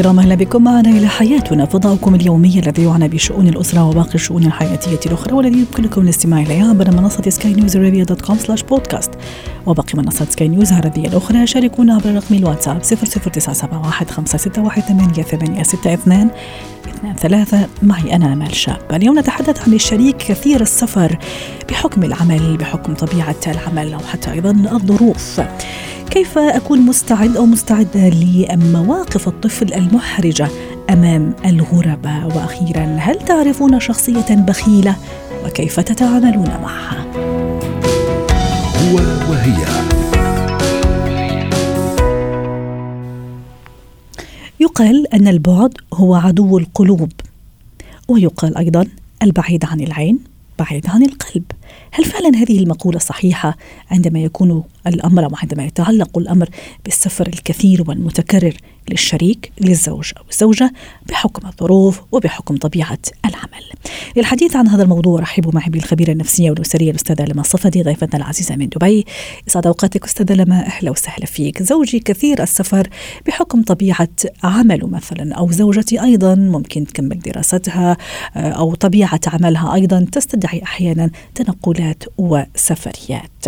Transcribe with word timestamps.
الكرام 0.00 0.18
أهلا 0.18 0.34
بكم 0.34 0.64
معنا 0.64 0.90
إلى 0.90 1.06
حياتنا 1.06 1.66
فضاؤكم 1.66 2.14
اليومي 2.14 2.58
الذي 2.58 2.84
يعنى 2.84 3.08
بشؤون 3.08 3.48
الأسرة 3.48 3.88
وباقي 3.88 4.14
الشؤون 4.14 4.44
الحياتية 4.44 5.00
الأخرى 5.06 5.32
والذي 5.32 5.58
يمكنكم 5.58 6.00
الاستماع 6.00 6.40
إليها 6.40 6.70
عبر 6.70 6.90
منصة 6.90 7.30
سكاي 7.30 7.52
نيوز 7.52 7.76
عربيه 7.76 8.04
dot 8.04 8.20
com 8.20 8.38
slash 8.38 8.62
بودكاست 8.62 9.10
وباقي 9.66 9.92
منصات 9.94 10.32
سكاي 10.32 10.48
نيوز 10.48 10.72
العربية 10.72 11.08
الأخرى 11.08 11.46
شاركونا 11.46 11.94
عبر 11.94 12.14
رقم 12.14 12.34
الواتساب 12.34 12.82
00971 12.82 14.24
ثلاثة. 17.18 17.68
معي 17.82 18.16
أنا 18.16 18.32
أمال 18.32 18.56
شاب. 18.56 18.78
اليوم 18.92 19.18
نتحدث 19.18 19.68
عن 19.68 19.74
الشريك 19.74 20.16
كثير 20.16 20.60
السفر 20.60 21.18
بحكم 21.68 22.04
العمل 22.04 22.56
بحكم 22.56 22.94
طبيعة 22.94 23.36
العمل 23.46 23.92
أو 23.92 24.00
حتى 24.00 24.32
أيضا 24.32 24.50
الظروف. 24.50 25.40
كيف 26.10 26.38
أكون 26.38 26.80
مستعد 26.80 27.36
أو 27.36 27.46
مستعدة 27.46 28.08
لمواقف 28.08 29.28
الطفل 29.28 29.74
المحرجة 29.74 30.48
أمام 30.90 31.34
الغرباء؟ 31.44 32.26
وأخيرا 32.36 32.96
هل 33.00 33.18
تعرفون 33.18 33.80
شخصية 33.80 34.34
بخيلة؟ 34.34 34.96
وكيف 35.46 35.80
تتعاملون 35.80 36.48
معها؟ 36.48 37.06
هو 38.76 38.96
وهي. 39.30 39.64
يقال 44.60 45.14
أن 45.14 45.28
البعد 45.28 45.74
هو 45.94 46.14
عدو 46.14 46.58
القلوب 46.58 47.12
ويقال 48.08 48.56
أيضا 48.56 48.86
البعيد 49.22 49.64
عن 49.64 49.80
العين 49.80 50.18
بعيد 50.58 50.86
عن 50.86 51.02
القلب. 51.02 51.44
هل 51.92 52.04
فعلا 52.04 52.38
هذه 52.38 52.58
المقولة 52.58 52.98
صحيحة 52.98 53.56
عندما 53.90 54.18
يكون 54.20 54.62
الأمر 54.86 55.24
أو 55.24 55.30
عندما 55.42 55.64
يتعلق 55.64 56.18
الأمر 56.18 56.48
بالسفر 56.84 57.26
الكثير 57.26 57.84
والمتكرر 57.88 58.56
للشريك 58.90 59.52
للزوج 59.60 60.12
أو 60.18 60.22
الزوجة 60.30 60.72
بحكم 61.08 61.48
الظروف 61.48 62.00
وبحكم 62.12 62.56
طبيعة 62.56 62.98
العمل؟ 63.24 63.64
للحديث 64.16 64.56
عن 64.56 64.68
هذا 64.68 64.82
الموضوع 64.82 65.20
رحبوا 65.20 65.52
معي 65.54 65.70
بالخبيرة 65.70 66.12
النفسية 66.12 66.50
والأسرية 66.50 66.90
الأستاذة 66.90 67.24
لما 67.24 67.40
الصفدي 67.40 67.82
ضيفتنا 67.82 68.20
العزيزة 68.20 68.56
من 68.56 68.68
دبي. 68.68 69.06
يسعد 69.46 69.66
أوقاتك 69.66 70.04
أستاذة 70.04 70.32
لما 70.32 70.66
أهلا 70.66 70.90
وسهلا 70.90 71.26
فيك. 71.26 71.62
زوجي 71.62 72.00
كثير 72.00 72.42
السفر 72.42 72.88
بحكم 73.26 73.62
طبيعة 73.62 74.08
عمله 74.44 74.86
مثلا 74.86 75.34
أو 75.34 75.50
زوجتي 75.50 76.02
أيضا 76.02 76.34
ممكن 76.34 76.86
تكمل 76.86 77.18
دراستها 77.18 77.96
آه، 78.36 78.50
أو 78.50 78.74
طبيعة 78.74 79.20
عملها 79.26 79.74
أيضا 79.74 80.06
تستدعي 80.12 80.62
أحيانا. 80.62 81.10
تنقلات 81.80 82.04
وسفريات. 82.18 83.44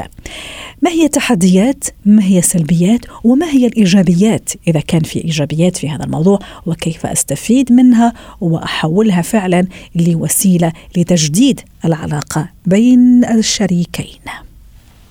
ما 0.83 0.91
هي 0.91 1.09
تحديات 1.09 1.85
ما 2.07 2.23
هي 2.25 2.43
سلبيات 2.43 3.01
وما 3.25 3.47
هي 3.47 3.67
الإيجابيات؟ 3.67 4.51
إذا 4.69 4.81
كان 4.81 5.01
في 5.01 5.25
إيجابيات 5.25 5.77
في 5.77 5.89
هذا 5.89 6.05
الموضوع 6.05 6.39
وكيف 6.67 7.07
أستفيد 7.07 7.73
منها؟ 7.73 8.13
وأحولها 8.41 9.23
فعلا 9.23 9.67
لوسيلة 9.95 10.73
لتجديد 10.97 11.61
العلاقة 11.85 12.49
بين 12.67 13.25
الشريكين. 13.25 14.21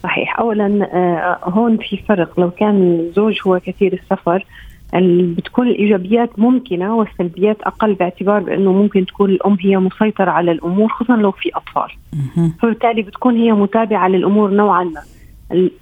صحيح. 0.04 0.40
اولا 0.40 0.90
آه، 0.94 1.50
هون 1.50 1.78
في 1.78 1.98
فرق. 1.98 2.40
لو 2.40 2.52
كان 2.52 3.00
الزوج 3.00 3.38
هو 3.48 3.60
كثير 3.60 3.94
السفر 3.94 4.46
بتكون 5.38 5.68
الإيجابيات 5.68 6.40
ممكنة 6.40 6.96
والسلبيات 6.96 7.62
أقل 7.62 7.94
باعتبار 7.94 8.40
بأنه 8.40 8.74
ممكن 8.74 9.06
تكون 9.06 9.30
الأم 9.30 9.58
هي 9.62 9.78
مسيطرة 9.78 10.32
على 10.32 10.52
الأمور 10.52 10.90
خصوصا 10.90 11.16
لو 11.16 11.32
في 11.32 11.50
أطفال. 11.56 11.90
فبالتالي 12.62 13.02
بتكون 13.02 13.36
هي 13.38 13.52
متابعة 13.52 14.08
للأمور 14.08 14.52
نوعا 14.52 14.84
ما. 14.84 15.02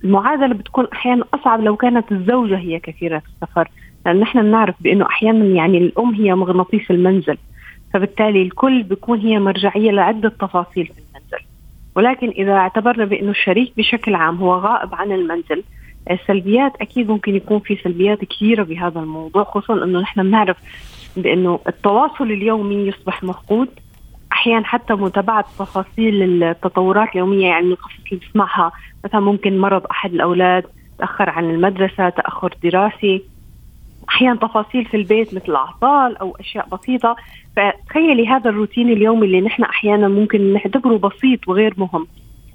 المعادلة 0.04 0.54
بتكون 0.54 0.88
أحيانا 0.94 1.26
أصعب 1.34 1.62
لو 1.62 1.76
كانت 1.76 2.12
الزوجة 2.12 2.58
هي 2.58 2.80
كثيرة 2.80 3.22
السفر 3.28 3.70
لأن 4.06 4.20
نحن 4.20 4.42
بنعرف 4.42 4.76
بأنه 4.80 5.06
أحيانا 5.06 5.46
يعني 5.46 5.78
الأم 5.78 6.14
هي 6.14 6.36
مغناطيس 6.36 6.92
المنزل. 6.92 7.38
فبالتالي 7.94 8.42
الكل 8.42 8.84
بيكون 8.84 9.20
هي 9.20 9.40
مرجعية 9.40 9.92
لعدة 9.92 10.30
تفاصيل 10.30 10.86
في 10.86 10.92
المنزل. 10.92 11.46
ولكن 11.96 12.30
إذا 12.30 12.54
اعتبرنا 12.54 13.06
بأنه 13.06 13.32
الشريك 13.32 13.74
بشكل 13.78 14.16
عام 14.16 14.36
هو 14.36 14.54
غائب 14.54 14.96
عن 14.96 15.12
المنزل 15.12 15.64
السلبيات 16.12 16.74
أكيد 16.82 17.10
ممكن 17.10 17.36
يكون 17.36 17.60
في 17.60 17.76
سلبيات 17.84 18.26
كثيرة 18.26 18.64
بهذا 18.64 19.00
الموضوع 19.00 19.44
خصوصا 19.44 19.84
إنه 19.84 20.00
نحن 20.00 20.24
بنعرف 20.24 20.58
بإنه 21.18 21.60
التواصل 21.68 22.24
اليومي 22.24 22.76
يصبح 22.76 23.24
مفقود. 23.24 23.68
أحيانا 24.32 24.66
حتى 24.66 24.94
متابعة 24.94 25.46
تفاصيل 25.60 26.44
التطورات 26.44 27.10
اليومية 27.10 27.48
يعني 27.48 27.66
القصص 27.66 27.94
اللي 28.12 28.26
بسمعها 28.30 28.72
مثلا 29.06 29.20
ممكن 29.20 29.58
مرض 29.58 29.86
أحد 29.92 30.14
الأولاد 30.14 30.64
تأخر 31.00 31.30
عن 31.30 31.50
المدرسة 31.50 32.10
تأخر 32.10 32.56
دراسي 32.64 33.24
أحيانا 34.10 34.36
تفاصيل 34.36 34.86
في 34.86 34.98
البيت 34.98 35.34
مثل 35.34 35.56
اعطال 35.56 36.18
أو 36.18 36.36
أشياء 36.40 36.68
بسيطة. 36.72 37.16
فتخيلي 37.56 38.28
هذا 38.28 38.50
الروتين 38.50 38.90
اليومي 38.90 39.26
اللي 39.26 39.42
نحن 39.42 39.64
أحيانا 39.64 40.08
ممكن 40.08 40.54
نعتبره 40.54 40.98
بسيط 40.98 41.48
وغير 41.48 41.74
مهم. 41.78 42.08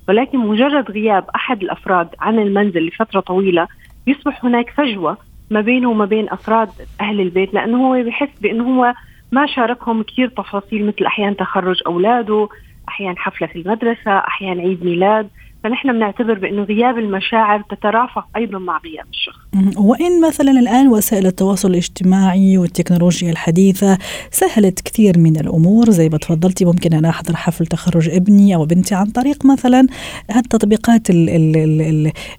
ولكن 0.09 0.39
مجرد 0.39 0.91
غياب 0.91 1.25
أحد 1.35 1.63
الأفراد 1.63 2.09
عن 2.21 2.39
المنزل 2.39 2.87
لفترة 2.87 3.21
طويلة 3.21 3.69
يصبح 4.07 4.45
هناك 4.45 4.71
فجوة 4.71 5.17
ما 5.51 5.61
بينه 5.61 5.91
وما 5.91 6.05
بين 6.05 6.31
أفراد 6.31 6.69
أهل 7.01 7.21
البيت 7.21 7.55
لأنه 7.55 7.87
هو 7.87 8.03
بحس 8.03 8.41
بأنه 8.41 8.65
هو 8.65 8.95
ما 9.33 9.47
شاركهم 9.47 10.03
كثير 10.03 10.29
تفاصيل 10.29 10.87
مثل 10.87 11.05
أحيانا 11.05 11.35
تخرج 11.35 11.81
أولاده 11.87 12.49
أحيانا 12.89 13.19
حفلة 13.19 13.49
في 13.49 13.59
المدرسة 13.59 14.19
أحيانا 14.19 14.63
عيد 14.63 14.85
ميلاد. 14.85 15.29
فنحن 15.65 15.93
بنعتبر 15.93 16.39
بأنه 16.39 16.63
غياب 16.63 16.99
المشاعر 16.99 17.65
تترافق 17.71 18.27
أيضا 18.37 18.59
مع 18.59 18.81
غياب 18.85 19.07
الشخص. 19.11 19.45
وإن 19.77 20.21
مثلا 20.29 20.51
الآن 20.51 20.89
وسائل 20.89 21.27
التواصل 21.27 21.71
الاجتماعي 21.71 22.59
والتكنولوجيا 22.59 23.31
الحديثة 23.31 23.99
سهلت 24.31 24.81
كثير 24.81 25.19
من 25.19 25.37
الأمور 25.37 25.91
زي 25.91 26.09
ما 26.09 26.19
تفضلتي 26.19 26.65
ممكن 26.65 26.95
أنا 26.95 27.09
أحضر 27.09 27.37
حفل 27.37 27.67
تخرج 27.67 28.09
ابني 28.09 28.55
أو 28.55 28.65
بنتي 28.65 28.95
عن 28.95 29.07
طريق 29.07 29.47
مثلا 29.47 29.87
التطبيقات 30.37 31.11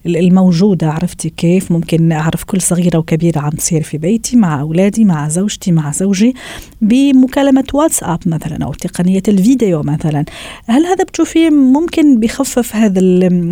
الموجودة. 0.06 0.92
عرفتي 0.92 1.30
كيف؟ 1.30 1.72
ممكن 1.72 2.12
أعرف 2.12 2.44
كل 2.44 2.62
صغيرة 2.62 2.98
وكبيرة 2.98 3.40
عم 3.40 3.50
تصير 3.50 3.84
في 3.84 3.98
بيتي 3.98 4.38
مع 4.38 4.62
أولادي 4.62 5.06
مع 5.06 5.28
زوجتي 5.28 5.72
مع 5.72 5.92
زوجي 5.92 6.34
بمكالمة 6.82 7.68
واتساب 7.74 8.20
مثلا 8.26 8.66
أو 8.66 8.74
تقنية 8.74 9.24
الفيديو 9.28 9.82
مثلا. 9.84 10.26
هل 10.68 10.86
هذا 10.86 11.04
بتشوفيه 11.04 11.50
ممكن 11.50 12.20
بخفف 12.20 12.76
هذا 12.76 13.00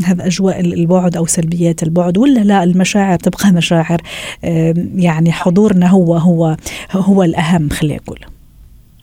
هذا 0.06 0.26
أجواء 0.26 0.60
البعد 0.60 1.18
أو 1.18 1.26
سلبيات 1.26 1.84
البعد 1.84 2.18
ولا 2.18 2.40
لا 2.40 2.64
المشاعر 2.64 3.18
تبقى 3.18 3.52
مشاعر 3.52 3.98
يعني 4.96 5.32
حضورنا 5.32 5.88
هو 5.88 6.16
هو 6.16 6.56
هو 6.92 7.24
الأهم 7.24 7.70
خلينا 7.70 7.96
نقول 7.96 8.20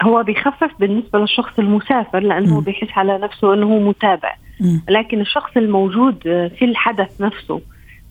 هو 0.03 0.22
بيخفف 0.22 0.71
بالنسبة 0.81 1.19
للشخص 1.19 1.59
المسافر 1.59 2.21
لأنه 2.21 2.60
م. 2.60 2.65
بيحس 2.65 2.88
على 2.97 3.19
نفسه 3.19 3.54
إنه 3.54 3.66
هو 3.66 3.78
متابع 3.81 4.34
م. 4.60 4.78
لكن 4.88 5.21
الشخص 5.21 5.50
الموجود 5.56 6.16
في 6.59 6.65
الحدث 6.65 7.21
نفسه 7.21 7.60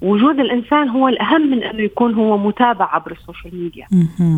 وجود 0.02 0.40
الإنسان 0.40 0.90
هو 0.90 1.08
الأهم 1.08 1.52
من 1.52 1.64
أنه 1.64 1.81
يكون 1.81 2.14
هو 2.14 2.38
متابع 2.38 2.96
عبر 2.96 3.12
السوشيال 3.12 3.64
ميديا. 3.64 3.88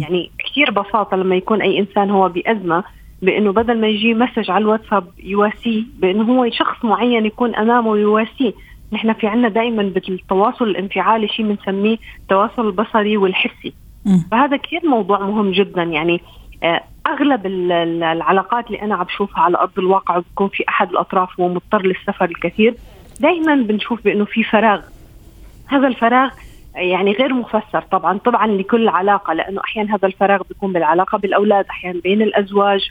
يعني 0.02 0.32
كثير 0.40 0.72
بساطة 0.72 1.18
لما 1.18 1.36
يكون 1.36 1.62
أي 1.62 1.80
إنسان 1.80 2.10
هو 2.10 2.30
بأزمة 2.30 2.84
بأنه 3.22 3.52
بدل 3.52 3.82
ما 3.82 3.88
يجي 3.88 4.14
مسج 4.14 4.52
على 4.52 4.62
الواتساب 4.62 5.08
يواسيه 5.24 5.84
بأنه 6.00 6.24
هو 6.24 6.50
شخص 6.50 6.86
معين 6.86 7.26
يكون 7.26 7.56
أمامه 7.56 7.98
يواسيه. 7.98 8.54
نحن 8.94 9.14
في 9.14 9.28
عنا 9.28 9.50
دائما 9.50 9.84
بالتواصل 9.84 10.66
الانفعالي 10.66 11.28
شيء 11.28 11.46
بنسميه 11.46 11.98
التواصل 12.22 12.68
البصري 12.68 13.18
والحسي. 13.18 13.74
فهذا 14.32 14.58
كثير 14.58 14.82
موضوع 14.84 15.20
مهم 15.20 15.52
جدا. 15.52 15.84
يعني 15.84 16.22
آه، 16.64 16.82
أغلب 17.08 17.46
العلاقات 17.46 18.68
اللي 18.68 18.82
أنا 18.82 18.96
عم 18.96 19.04
بشوفها 19.04 19.44
على 19.44 19.58
أرض 19.58 19.80
الواقع 19.80 20.18
بيكون 20.18 20.48
في 20.48 20.64
أحد 20.70 20.90
الأطراف 20.90 21.40
هو 21.40 21.48
مضطر 21.48 21.82
للسفر 21.82 22.26
الكثير 22.26 22.76
دائما 23.20 23.56
بنشوف 23.56 24.04
بأنه 24.04 24.26
في 24.26 24.44
فراغ. 24.44 24.82
هذا 25.68 25.88
الفراغ 25.88 26.30
يعني 26.76 27.12
غير 27.12 27.34
مفسر 27.34 27.82
طبعا. 27.92 28.18
طبعا 28.18 28.48
لكل 28.48 28.88
علاقة 28.88 29.34
لأنه 29.34 29.62
أحيانا 29.64 29.96
هذا 29.96 30.08
الفراغ 30.08 30.42
بيكون 30.50 30.74
بالعلاقة 30.74 31.18
بالأولاد 31.18 31.66
أحيانا 31.70 32.00
بين 32.04 32.22
الأزواج. 32.22 32.90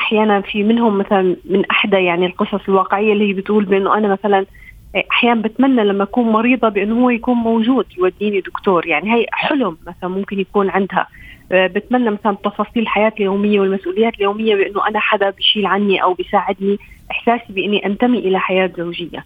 أحيانا 0.00 0.40
في 0.40 0.62
منهم 0.62 0.98
مثلا 0.98 1.36
من 1.44 1.64
أحدى 1.70 1.96
يعني 1.96 2.26
القصص 2.26 2.60
الواقعية 2.68 3.12
اللي 3.12 3.28
هي 3.28 3.32
بتقول 3.32 3.64
بأنه 3.64 3.98
أنا 3.98 4.08
مثلا 4.08 4.46
أحيانا 5.10 5.42
بتمنى 5.42 5.84
لما 5.84 6.02
أكون 6.04 6.24
مريضة 6.24 6.68
بأنه 6.68 7.04
هو 7.04 7.10
يكون 7.10 7.34
موجود 7.34 7.86
يوديني 7.98 8.40
دكتور. 8.40 8.86
يعني 8.86 9.14
هي 9.14 9.26
حلم 9.32 9.76
مثلا 9.86 10.10
ممكن 10.10 10.40
يكون 10.40 10.70
عندها. 10.70 11.06
آه، 11.52 11.66
بتمنى 11.66 12.10
مثلا 12.10 12.36
تفاصيل 12.44 12.82
الحياة 12.82 13.12
اليومية 13.20 13.60
والمسؤوليات 13.60 14.14
اليومية 14.14 14.56
بأنه 14.56 14.88
أنا 14.88 14.98
حدا 14.98 15.30
بشيل 15.30 15.66
عني 15.66 16.02
أو 16.02 16.14
بيساعدني 16.14 16.78
إحساسي 17.10 17.52
بأني 17.52 17.86
أنتمي 17.86 18.18
إلى 18.18 18.40
حياة 18.40 18.70
زوجية. 18.78 19.24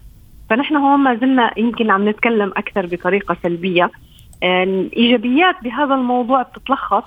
فنحن 0.49 0.75
هون 0.75 0.99
ما 0.99 1.15
زلنا 1.15 1.51
يمكن 1.57 1.91
عم 1.91 2.09
نتكلم 2.09 2.53
أكثر 2.57 2.85
بطريقة 2.85 3.37
سلبية. 3.43 3.91
الايجابيات 4.43 5.55
بهذا 5.63 5.95
الموضوع 5.95 6.41
بتتلخص 6.41 7.03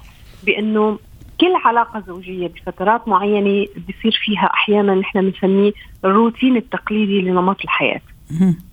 بأنه 0.47 0.99
كل 1.41 1.55
علاقة 1.65 2.01
زوجية 2.07 2.47
بفترات 2.49 3.09
معينة 3.09 3.67
بصير 3.89 4.21
فيها 4.25 4.51
أحيانا 4.55 4.95
نحن 4.95 5.21
بنسميه 5.31 5.73
الروتين 6.05 6.57
التقليدي 6.57 7.21
لنمط 7.21 7.61
الحياة. 7.65 8.01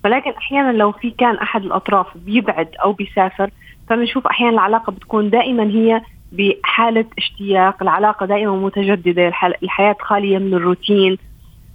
ولكن 0.04 0.30
أحيانا 0.30 0.72
لو 0.72 0.92
في 0.92 1.10
كان 1.10 1.34
أحد 1.36 1.64
الأطراف 1.64 2.06
بيبعد 2.16 2.68
أو 2.82 2.92
بيسافر 2.92 3.50
فبنشوف 3.88 4.26
أحيانا 4.26 4.52
العلاقة 4.52 4.90
بتكون 4.92 5.30
دائما 5.30 5.62
هي 5.62 6.02
بحالة 6.32 7.04
اشتياق 7.18 7.82
العلاقة 7.82 8.26
دائما 8.26 8.56
متجددة 8.56 9.28
الحياة 9.62 9.96
خالية 10.00 10.38
من 10.38 10.54
الروتين. 10.54 11.18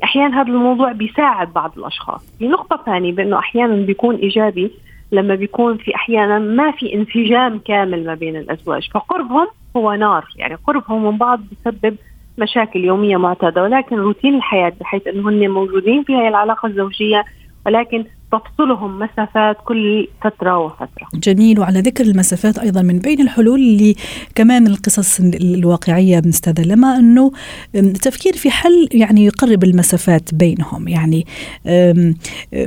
أحيانا 0.03 0.41
هذا 0.41 0.47
الموضوع 0.47 0.91
بيساعد 0.91 1.53
بعض 1.53 1.73
الأشخاص. 1.77 2.35
في 2.39 2.47
نقطة 2.47 2.83
ثانية 2.85 3.11
بأنه 3.11 3.39
أحيانا 3.39 3.85
بيكون 3.85 4.15
إيجابي 4.15 4.71
لما 5.11 5.35
بيكون 5.35 5.77
في 5.77 5.95
أحيانا 5.95 6.39
ما 6.39 6.71
في 6.71 6.93
انسجام 6.93 7.59
كامل 7.59 8.05
ما 8.05 8.13
بين 8.13 8.35
الأزواج 8.35 8.89
فقربهم 8.91 9.47
هو 9.77 9.93
نار. 9.93 10.25
يعني 10.35 10.55
قربهم 10.55 11.05
من 11.05 11.17
بعض 11.17 11.39
بسبب 11.51 11.95
مشاكل 12.37 12.85
يومية 12.85 13.17
معتادة 13.17 13.63
ولكن 13.63 13.95
روتين 13.95 14.35
الحياة 14.35 14.73
بحيث 14.79 15.07
انه 15.07 15.29
هن 15.29 15.49
موجودين 15.49 16.03
في 16.03 16.15
هذه 16.15 16.27
العلاقة 16.27 16.67
الزوجية 16.67 17.25
ولكن 17.65 18.05
تفصلهم 18.31 18.99
مسافات 18.99 19.57
كل 19.65 20.07
فترة 20.23 20.57
وفترة. 20.57 21.07
جميل 21.13 21.59
وعلى 21.59 21.79
ذكر 21.79 22.03
المسافات 22.03 22.59
أيضا 22.59 22.81
من 22.81 22.99
بين 22.99 23.21
الحلول 23.21 23.59
اللي 23.59 23.95
كمان 24.35 24.67
القصص 24.67 25.19
الواقعية 25.19 26.19
بنستخدمها 26.19 26.99
أنه 26.99 27.31
التفكير 27.75 28.33
في 28.33 28.51
حل 28.51 28.89
يعني 28.91 29.25
يقرب 29.25 29.63
المسافات 29.63 30.33
بينهم. 30.33 30.87
يعني 30.87 31.25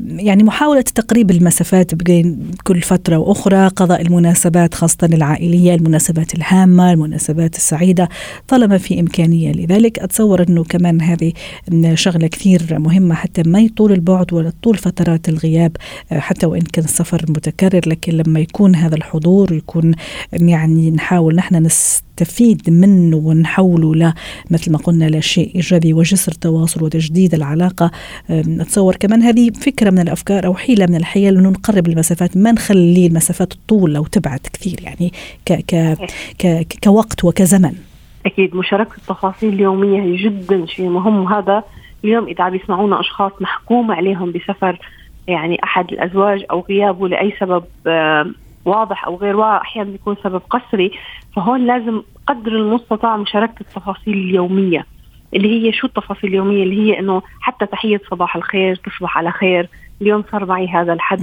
يعني 0.05 0.43
محاولة 0.43 0.81
تقريب 0.81 1.31
المسافات 1.31 1.94
بين 1.94 2.50
كل 2.64 2.81
فترة 2.81 3.16
وأخرى 3.16 3.69
قضاء 3.69 4.02
المناسبات 4.02 4.75
خاصة 4.75 5.08
العائلية 5.12 5.75
المناسبات 5.75 6.34
الهامة 6.34 6.93
المناسبات 6.93 7.56
السعيدة 7.56 8.08
طالما 8.49 8.78
في 8.78 9.00
إمكانية 9.00 9.52
لذلك. 9.52 9.99
أتصور 9.99 10.44
أنه 10.49 10.64
كمان 10.64 11.02
هذه 11.02 11.32
شغلة 11.94 12.26
كثير 12.26 12.78
مهمة 12.78 13.14
حتى 13.14 13.43
ما 13.46 13.61
يطول 13.61 13.93
البعد 13.93 14.32
ولا 14.32 14.52
طول 14.62 14.76
فترات 14.76 15.28
الغياب. 15.28 15.53
الغياب 15.54 15.76
آه، 16.12 16.18
حتى 16.18 16.46
وإن 16.46 16.60
كان 16.60 16.84
السفر 16.84 17.24
متكرر 17.28 17.80
لكن 17.86 18.12
لما 18.12 18.40
يكون 18.40 18.74
هذا 18.74 18.94
الحضور 18.94 19.52
يكون 19.52 19.94
يعني 20.32 20.90
نحاول 20.90 21.34
نحن 21.34 21.54
نستفيد 21.56 22.70
منه 22.70 23.16
ونحوله 23.16 23.94
ل 23.94 24.12
مثل 24.50 24.72
ما 24.72 24.78
قلنا 24.78 25.08
لشيء 25.18 25.54
إيجابي 25.54 25.92
وجسر 25.92 26.32
تواصل 26.32 26.84
وتجديد 26.84 27.34
العلاقة. 27.34 27.90
أتصور 28.30 28.96
كمان 28.96 29.22
هذه 29.22 29.50
فكرة 29.50 29.90
من 29.90 29.98
الأفكار 29.98 30.46
أو 30.46 30.54
حيلة 30.54 30.86
من 30.86 30.94
الحيل 30.94 31.38
أنه 31.38 31.50
نقرب 31.50 31.86
المسافات 31.86 32.36
ما 32.36 32.52
نخلي 32.52 33.06
المسافات 33.06 33.52
تطول 33.52 33.96
أو 33.96 34.04
تبعد 34.04 34.40
كثير 34.52 34.78
يعني 34.82 35.12
ك 35.46 35.52
ك 35.52 35.96
ك 36.38 36.66
كوقت 36.84 37.24
وكزمن. 37.24 37.74
أكيد 38.26 38.56
مشاركة 38.56 38.96
التفاصيل 38.96 39.54
اليومية 39.54 40.24
جدا 40.24 40.66
شيء 40.66 40.88
مهم. 40.88 41.24
وهذا 41.24 41.62
اليوم 42.04 42.26
إذا 42.26 42.44
عم 42.44 42.54
يسمعونا 42.54 43.00
أشخاص 43.00 43.32
محكوم 43.40 43.90
عليهم 43.90 44.32
بسفر 44.32 44.78
يعني 45.29 45.59
أحد 45.65 45.93
الأزواج 45.93 46.44
أو 46.50 46.61
غيابه 46.69 47.09
لأي 47.09 47.35
سبب 47.41 47.65
واضح 48.65 49.05
أو 49.06 49.17
غير 49.17 49.37
واضح 49.37 49.61
أحيانا 49.61 49.91
بيكون 49.91 50.17
سبب 50.25 50.43
قسري 50.50 50.91
فهون 51.37 51.67
لازم 51.67 52.03
قدر 52.26 52.53
المستطاع 52.53 53.17
مشاركة 53.17 53.61
التفاصيل 53.61 54.15
اليومية 54.15 54.87
اللي 55.35 55.49
هي 55.69 55.73
شو 55.73 55.87
التفاصيل 55.87 56.31
اليومية 56.31 56.62
اللي 56.62 56.81
هي 56.81 56.99
إنه 56.99 57.23
حتى 57.41 57.67
تحية 57.67 58.00
صباح 58.11 58.37
الخير 58.37 58.76
تصبح 58.76 59.19
على 59.19 59.31
خير 59.31 59.69
اليوم 60.03 60.25
صار 60.32 60.44
معي 60.47 60.69
هذا 60.69 60.93
الحدث. 60.93 61.23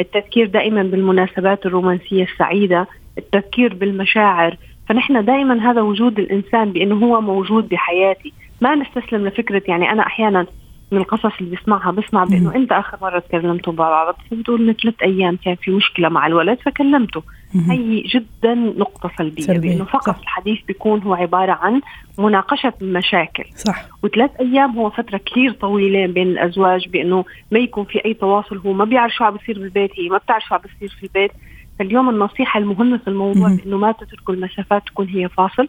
التذكير 0.00 0.46
دائما 0.46 0.82
بالمناسبات 0.82 1.66
الرومانسية 1.66 2.24
السعيدة 2.24 2.86
التذكير 3.18 3.74
بالمشاعر. 3.74 4.56
فنحن 4.88 5.24
دائما 5.24 5.70
هذا 5.70 5.80
وجود 5.80 6.18
الإنسان 6.18 6.72
بأنه 6.72 7.06
هو 7.06 7.20
موجود 7.20 7.68
بحياتي. 7.68 8.32
ما 8.60 8.74
نستسلم 8.74 9.26
لفكرة 9.26 9.62
يعني 9.68 9.90
أنا 9.92 10.06
أحيانا 10.06 10.46
من 10.92 10.98
القصص 10.98 11.32
اللي 11.40 11.56
بسمعها 11.56 11.90
بسمع 11.90 12.24
بأنه 12.24 12.54
أنت 12.54 12.72
آخر 12.72 12.98
مرة 13.02 13.18
تكلمتوا 13.18 13.72
مع 13.72 13.88
بعض 13.88 14.16
بتقول 14.32 14.66
من 14.66 14.72
ثلاث 14.72 14.94
أيام 15.02 15.36
كان 15.44 15.54
في 15.54 15.70
مشكلة 15.70 16.08
مع 16.08 16.26
الولد 16.26 16.58
فكلمته. 16.58 17.22
هي 17.70 18.00
جدا 18.00 18.54
نقطة 18.54 19.10
سلبية, 19.18 19.42
سلبية. 19.42 19.70
بأنه 19.70 19.84
فقط 19.84 20.14
صح. 20.14 20.20
الحديث 20.20 20.58
بيكون 20.68 21.02
هو 21.02 21.14
عبارة 21.14 21.52
عن 21.52 21.80
مناقشة 22.18 22.72
مشاكل. 22.82 23.44
صح. 23.56 23.88
وثلاث 24.02 24.30
أيام 24.40 24.78
هو 24.78 24.90
فترة 24.90 25.20
كثير 25.26 25.52
طويلة 25.52 26.06
بين 26.06 26.26
الأزواج 26.26 26.88
بأنه 26.88 27.24
ما 27.50 27.58
يكون 27.58 27.84
في 27.84 28.04
أي 28.04 28.14
تواصل 28.14 28.58
هو 28.58 28.72
ما 28.72 28.84
بيعرف 28.84 29.12
شو 29.12 29.24
عم 29.24 29.36
بيصير 29.36 29.58
بالبيت 29.58 29.90
هي 29.98 30.08
ما 30.08 30.18
بتعرف 30.18 30.44
شو 30.44 30.54
عم 30.54 30.60
بيصير 30.60 30.96
في 30.98 31.02
البيت. 31.06 31.30
فاليوم 31.78 32.08
النصيحة 32.08 32.58
المهمة 32.58 32.96
في 32.96 33.08
الموضوع 33.08 33.58
انه 33.66 33.78
ما 33.78 33.92
تتركوا 33.92 34.34
المسافات 34.34 34.82
تكون 34.86 35.08
هي 35.08 35.28
فاصل. 35.28 35.68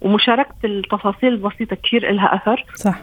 ومشاركة 0.00 0.54
التفاصيل 0.64 1.28
البسيطة 1.32 1.76
كثير 1.76 2.12
لها 2.12 2.34
أثر. 2.34 2.64
صح. 2.74 3.02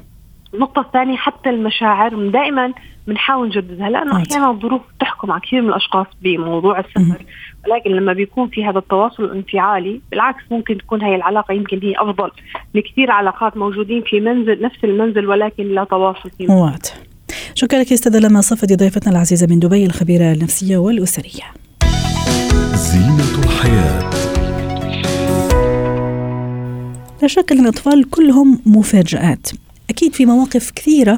النقطة 0.54 0.82
الثانية 0.82 1.16
حتى 1.18 1.50
المشاعر 1.50 2.30
دائما 2.30 2.74
بنحاول 3.08 3.48
نجددها 3.48 3.90
لأنه 3.90 4.18
أحيانا 4.18 4.52
الظروف 4.52 4.82
تحكم 5.00 5.32
على 5.32 5.42
كثير 5.42 5.62
من 5.62 5.70
الأشخاص 5.70 6.08
بموضوع 6.22 6.80
السفر. 6.80 7.26
ولكن 7.68 7.92
لما 7.92 8.14
بيكون 8.14 8.48
في 8.48 8.66
هذا 8.66 8.80
التواصل 8.80 9.24
الانفعالي 9.24 10.02
بالعكس 10.12 10.44
ممكن 10.52 10.78
تكون 10.78 11.02
هي 11.02 11.16
العلاقة 11.16 11.54
يمكن 11.54 11.80
هي 11.84 11.94
أفضل 11.98 12.32
لكثير 12.76 13.12
علاقات 13.12 13.58
موجودين 13.58 14.04
في 14.06 14.20
منزل 14.20 14.62
نفس 14.62 14.84
المنزل 14.84 15.28
ولكن 15.28 15.64
لا 15.64 15.84
تواصل 15.84 16.30
فيه. 16.38 16.50
واضح. 16.50 16.94
شكرا 17.56 17.80
لك 17.80 17.92
أستاذة 17.92 18.20
لما 18.20 18.42
صفدي 18.42 18.76
ضيفتنا 18.76 19.14
العزيزة 19.14 19.48
من 19.50 19.60
دبي 19.60 19.86
الخبيرة 19.86 20.32
النفسية 20.32 20.78
والأسرية. 20.78 21.44
زينة 22.74 23.44
الحياة. 23.44 24.10
لا 27.22 27.28
شك 27.28 27.52
أن 27.52 27.60
الأطفال 27.60 28.10
كلهم 28.10 28.60
مفاجآت. 28.66 29.63
أكيد 29.94 30.14
في 30.14 30.26
مواقف 30.26 30.72
كثيرة 30.72 31.18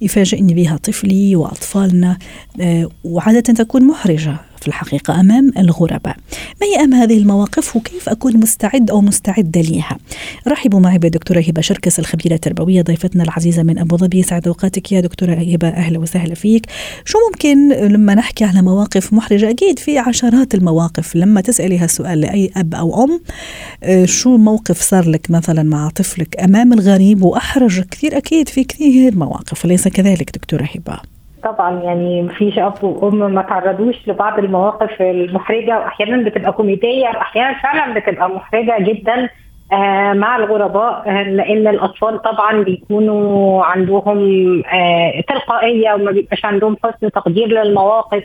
يفاجئني 0.00 0.54
بها 0.54 0.76
طفلي 0.76 1.36
وأطفالنا 1.36 2.18
آه، 2.60 2.88
وعادة 3.04 3.40
تكون 3.40 3.86
محرجة. 3.86 4.36
في 4.60 4.68
الحقيقة 4.68 5.20
أمام 5.20 5.52
الغرباء. 5.58 6.16
ما 6.60 6.66
هي 6.66 6.82
أهم 6.82 6.94
هذه 6.94 7.18
المواقف 7.18 7.76
وكيف 7.76 8.08
أكون 8.08 8.36
مستعد 8.36 8.90
أو 8.90 9.00
مستعدة 9.00 9.60
لها 9.60 9.98
رحبوا 10.48 10.80
معي 10.80 10.98
بالدكتورة 10.98 11.40
هبة 11.40 11.60
شركس 11.60 11.98
الخبيرة 11.98 12.34
التربوية 12.34 12.82
ضيفتنا 12.82 13.24
العزيزة 13.24 13.62
من 13.62 13.78
أبو 13.78 13.96
ظبي. 13.96 14.22
سعد 14.22 14.46
أوقاتك 14.46 14.92
يا 14.92 15.00
دكتورة 15.00 15.34
هبة. 15.34 15.68
أهلا 15.68 15.98
وسهلا 15.98 16.34
فيك. 16.34 16.66
شو 17.04 17.18
ممكن 17.30 17.68
لما 17.68 18.14
نحكي 18.14 18.44
على 18.44 18.62
مواقف 18.62 19.12
محرجة؟ 19.12 19.50
أكيد 19.50 19.78
في 19.78 19.98
عشرات 19.98 20.54
المواقف. 20.54 21.16
لما 21.16 21.40
تسألي 21.40 21.78
هالسؤال 21.78 22.20
لأي 22.20 22.50
أب 22.56 22.74
أو 22.74 23.04
أم 23.04 23.20
آه، 23.82 24.04
شو 24.04 24.36
موقف 24.36 24.80
صار 24.80 25.08
لك 25.08 25.30
مثلا 25.30 25.62
مع 25.62 25.88
طفلك 25.88 26.40
أمام 26.40 26.72
الغريب؟ 26.72 27.22
وأحرج 27.22 27.80
كثير 27.80 28.16
أكيد 28.16 28.48
في 28.48 28.64
كثير 28.64 29.16
مواقف 29.16 29.64
أليس 29.64 29.88
كذلك 29.88 30.30
دكتورة 30.34 30.68
هبة. 30.74 31.15
طبعا 31.46 31.80
يعني 31.82 32.22
مفيش 32.22 32.58
أب 32.58 32.84
وأم 32.84 33.34
ما 33.34 33.42
تعرضوش 33.42 33.96
لبعض 34.08 34.38
المواقف 34.38 35.02
المحرجة 35.02 35.78
واحيانا 35.78 36.28
بتبقى 36.28 36.52
كوميدية 36.52 37.06
واحيانا 37.08 37.58
فعلا 37.62 37.94
بتبقى 37.94 38.30
محرجة 38.30 38.76
جدا 38.80 39.28
آه 39.72 40.12
مع 40.12 40.36
الغرباء 40.36 41.02
آه 41.08 41.22
لأن 41.22 41.68
الأطفال 41.68 42.22
طبعا 42.22 42.62
بيكونوا 42.62 43.64
عندهم 43.64 44.18
آه 44.72 45.20
تلقائية 45.28 45.92
وما 45.94 46.10
بيبقاش 46.10 46.44
عندهم 46.44 46.76
حسن 46.84 47.10
تقدير 47.10 47.46
للمواقف. 47.48 48.22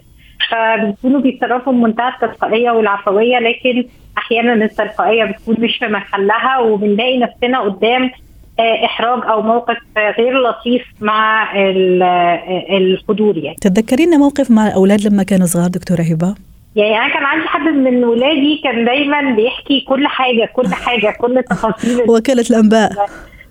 فبيكونوا 0.49 1.21
بيتصرفوا 1.21 1.73
بمنتهى 1.73 2.09
التلقائية 2.09 2.71
والعفوية 2.71 3.39
لكن 3.39 3.85
أحيانا 4.17 4.53
التلقائية 4.65 5.23
بتكون 5.25 5.55
مش 5.59 5.77
في 5.77 5.87
محلها 5.87 6.59
وبنلاقي 6.59 7.17
نفسنا 7.17 7.59
قدام 7.59 8.11
إحراج 8.59 9.19
أو 9.25 9.41
موقف 9.41 9.77
غير 9.97 10.41
لطيف 10.41 10.81
مع 11.01 11.43
آه، 11.55 12.41
الحضور 12.77 13.37
يعني. 13.37 13.57
تتذكرين 13.61 14.09
موقف 14.09 14.51
مع 14.51 14.67
الاولاد 14.67 15.07
لما 15.07 15.23
كانوا 15.23 15.45
صغار 15.45 15.67
دكتورة 15.67 16.01
هبة؟ 16.01 16.35
يعني 16.75 16.97
أنا 16.97 17.13
كان 17.13 17.23
عندي 17.23 17.47
حد 17.47 17.61
من 17.61 18.03
ولادي 18.03 18.61
كان 18.63 18.85
دايما 18.85 19.21
بيحكي 19.35 19.85
كل 19.87 20.07
حاجة 20.07 20.49
كل 20.53 20.67
حاجة 20.73 21.15
كل 21.21 21.37
التفاصيل 21.37 22.01
وكالة 22.09 22.45
الأنباء. 22.49 22.91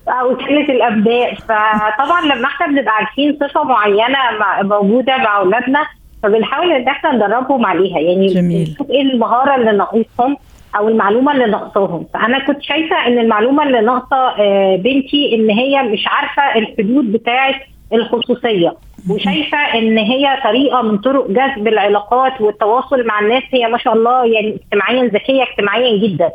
أو 0.08 0.32
وكالة 0.32 0.74
الأنباء. 0.74 1.34
فطبعا 1.34 2.20
لما 2.24 2.46
إحنا 2.46 2.66
بنبقى 2.66 2.92
عارفين 2.94 3.38
صفة 3.40 3.64
معينة 3.64 4.18
موجودة 4.62 5.16
مع 5.16 5.38
أولادنا 5.38 5.86
فبنحاول 6.22 6.72
إن 6.72 6.88
إحنا 6.88 7.12
ندربهم 7.12 7.66
عليها. 7.66 7.98
يعني 7.98 8.26
جميل. 8.26 8.76
إيه 8.90 9.02
المهارة 9.02 9.54
اللي 9.56 9.72
ناقصهم 9.72 10.36
أو 10.76 10.88
المعلومة 10.88 11.32
اللي 11.32 11.46
ناقصاهم. 11.46 12.06
فأنا 12.14 12.38
كنت 12.38 12.62
شايفة 12.62 13.06
إن 13.06 13.18
المعلومة 13.18 13.62
اللي 13.62 13.80
ناقصة 13.80 14.16
آه، 14.38 14.76
بنتي 14.76 15.34
إن 15.34 15.50
هي 15.50 15.82
مش 15.82 16.04
عارفة 16.06 16.58
الحدود 16.58 17.12
بتاعه 17.12 17.54
الخصوصية. 17.92 18.74
وشايفة 19.10 19.58
إن 19.58 19.98
هي 19.98 20.38
طريقة 20.44 20.82
من 20.82 20.98
طرق 20.98 21.30
جذب 21.30 21.68
العلاقات 21.68 22.40
والتواصل 22.40 23.06
مع 23.06 23.20
الناس 23.20 23.42
هي 23.50 23.68
ما 23.68 23.78
شاء 23.78 23.92
الله 23.94 24.24
يعني 24.24 24.54
اجتماعيا 24.54 25.04
ذكية 25.04 25.42
اجتماعيا 25.42 25.98
جدا. 26.08 26.30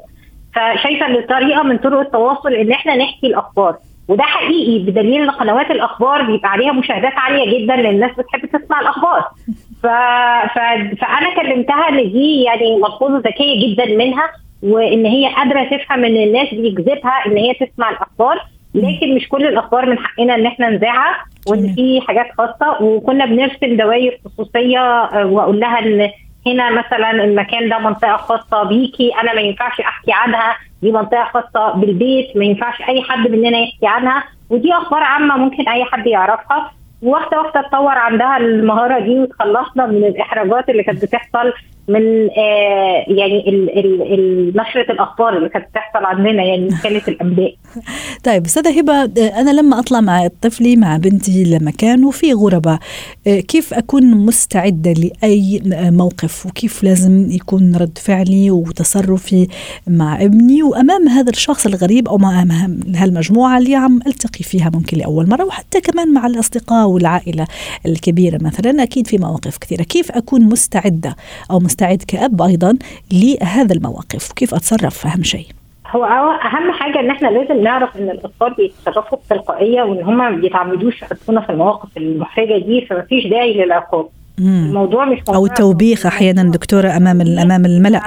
فشايفة 0.56 1.06
إن 1.08 1.22
طريقة 1.30 1.64
من 1.64 1.78
طرق 1.78 2.00
التواصل 2.00 2.54
إن 2.54 2.72
إحنا 2.72 2.96
نحكي 2.96 3.28
الأخبار. 3.28 3.76
وده 4.08 4.24
حقيقي 4.24 4.80
بدليل 4.92 5.22
إن 5.22 5.30
قنوات 5.30 5.72
الأخبار 5.72 6.22
بيبقى 6.22 6.50
عليها 6.52 6.72
مشاهدات 6.72 7.14
عالية 7.16 7.60
جدا 7.60 7.76
لأن 7.76 7.96
الناس 7.96 8.12
بتحب 8.12 8.46
تسمع 8.46 8.80
الأخبار. 8.82 9.26
ف... 9.84 9.88
ف... 10.54 10.60
فأنا 11.02 11.36
كلمتها 11.36 11.90
إن 11.90 12.12
دي 12.12 12.44
يعني 12.44 12.78
ملحوظه 12.78 13.18
ذكية 13.18 13.68
جدا 13.76 13.86
منها 13.86 14.30
وإن 14.64 15.06
هي 15.06 15.28
قادرة 15.28 15.64
تفهم 15.78 16.06
إن 16.06 16.18
الناس 16.18 16.54
بيجذبها 16.54 17.26
إن 17.28 17.38
هي 17.38 17.54
تسمع 17.54 17.90
الأخبار 17.90 18.46
لكن 18.76 19.16
مش 19.16 19.30
كل 19.30 19.46
الأخبار 19.48 19.86
من 19.90 20.00
حقنا 20.00 20.36
إن 20.36 20.46
إحنا 20.46 20.70
نذاعها 20.70 21.26
وإن 21.48 21.74
في 21.76 22.02
حاجات 22.08 22.28
خاصة. 22.38 22.82
وكنا 22.84 23.26
بنرسم 23.26 23.78
دوائر 23.78 24.18
خصوصية 24.26 24.80
آه، 24.80 25.26
وأقول 25.26 25.60
لها 25.60 25.80
إن 25.80 26.10
هنا 26.48 26.70
مثلا 26.72 27.12
المكان 27.12 27.70
ده 27.70 27.80
منطقة 27.80 28.18
خاصة 28.18 28.64
بيكي 28.64 29.12
أنا 29.22 29.34
ما 29.34 29.42
ينفعش 29.42 29.80
أحكي 29.80 30.12
عنها 30.14 30.58
دي 30.82 30.92
منطقة 30.92 31.24
خاصة 31.34 31.74
بالبيت 31.76 32.38
ما 32.38 32.46
ينفعش 32.46 32.82
أي 32.90 33.02
حد 33.04 33.28
مننا 33.28 33.58
يحكي 33.58 33.88
عنها. 33.88 34.24
ودي 34.50 34.74
أخبار 34.74 35.04
عامة 35.04 35.38
ممكن 35.38 35.70
أي 35.70 35.84
حد 35.84 36.08
يعرفها. 36.08 36.72
واحدة 37.02 37.42
واحدة 37.42 37.62
تطور 37.62 37.98
عندها 37.98 38.38
المهارة 38.38 39.00
دي 39.00 39.20
وتخلصنا 39.20 39.86
من 39.86 40.04
الإحراجات 40.06 40.70
اللي 40.70 40.84
كانت 40.84 41.06
بتحصل 41.06 41.54
من 41.88 42.30
آه 42.38 43.06
يعني 43.08 43.44
نشرة 44.56 44.92
الأخبار 44.92 45.38
اللي 45.38 45.50
كانت 45.50 45.66
بتحصل 45.70 46.06
عندنا 46.06 46.44
يعني 46.44 46.70
كانت 46.84 47.08
الأنباء. 47.08 47.56
طيب 48.26 48.46
أستاذة 48.46 48.80
هبة 48.80 49.04
أنا 49.18 49.52
لما 49.52 49.80
أطلع 49.80 50.02
مع 50.02 50.28
طفلي 50.42 50.76
مع 50.76 50.98
بنتي 50.98 51.44
لمكان 51.44 52.06
وفي 52.06 52.34
غرباء 52.34 52.80
آه، 53.28 53.40
كيف 53.40 53.74
أكون 53.74 54.04
مستعدة 54.12 54.94
لأي 54.94 55.62
موقف؟ 55.92 56.46
وكيف 56.46 56.84
لازم 56.84 57.32
يكون 57.32 57.76
رد 57.76 57.98
فعلي 57.98 58.52
وتصرفي 58.52 59.48
مع 59.88 60.22
ابني؟ 60.22 60.64
وأمام 60.64 61.08
هذا 61.08 61.30
الشخص 61.30 61.66
الغريب 61.66 62.08
أو 62.08 62.18
مع 62.18 62.46
هالمجموعة 62.96 63.58
اللي 63.58 63.76
عم 63.76 64.00
ألتقي 64.08 64.44
فيها 64.44 64.72
ممكن 64.74 64.98
لأول 64.98 65.30
مرة 65.30 65.44
وحتى 65.44 65.82
كمان 65.82 66.14
مع 66.14 66.28
الأصدقاء 66.28 66.88
والعائلة 66.88 67.48
الكبيرة 67.86 68.38
مثلا 68.42 68.84
أكيد 68.84 69.08
في 69.08 69.18
مواقف 69.18 69.58
كثيرة. 69.58 69.84
كيف 69.84 70.12
أكون 70.12 70.42
مستعدة 70.42 71.16
أو 71.52 71.60
مستعدة 71.60 71.75
استعد 71.76 72.04
كأب 72.08 72.42
أيضا 72.42 72.78
لهذا 73.14 73.74
المواقف. 73.74 74.32
وكيف 74.32 74.54
أتصرف؟ 74.54 75.08
أهم 75.08 75.24
شيء. 75.24 75.46
هو 75.96 76.06
أهم 76.06 76.72
حاجة 76.72 77.00
إن 77.00 77.10
إحنا 77.10 77.28
لازم 77.28 77.64
نعرف 77.64 77.98
إن 77.98 78.10
الأطفال 78.10 78.54
بيتصرفوا 78.54 79.18
بتلقائية 79.18 79.84
وإن 79.84 80.04
هم 80.04 80.18
ما 80.18 80.30
بيتعمدوش 80.30 81.02
يحطونا 81.02 81.42
في 81.42 81.50
المواقف 81.50 81.90
المحرجة 81.98 82.58
دي 82.58 82.86
فما 82.90 83.02
فيش 83.02 83.28
داعي 83.28 83.54
للعقاب. 83.54 84.08
الموضوع 84.40 85.06
مش 85.06 85.20
أو 85.30 85.46
التوبيخ 85.46 86.06
أحيانا 86.06 86.44
دكتورة 86.44 86.98
أمام 86.98 87.22
أمام 87.22 87.66
الملأ. 87.66 88.00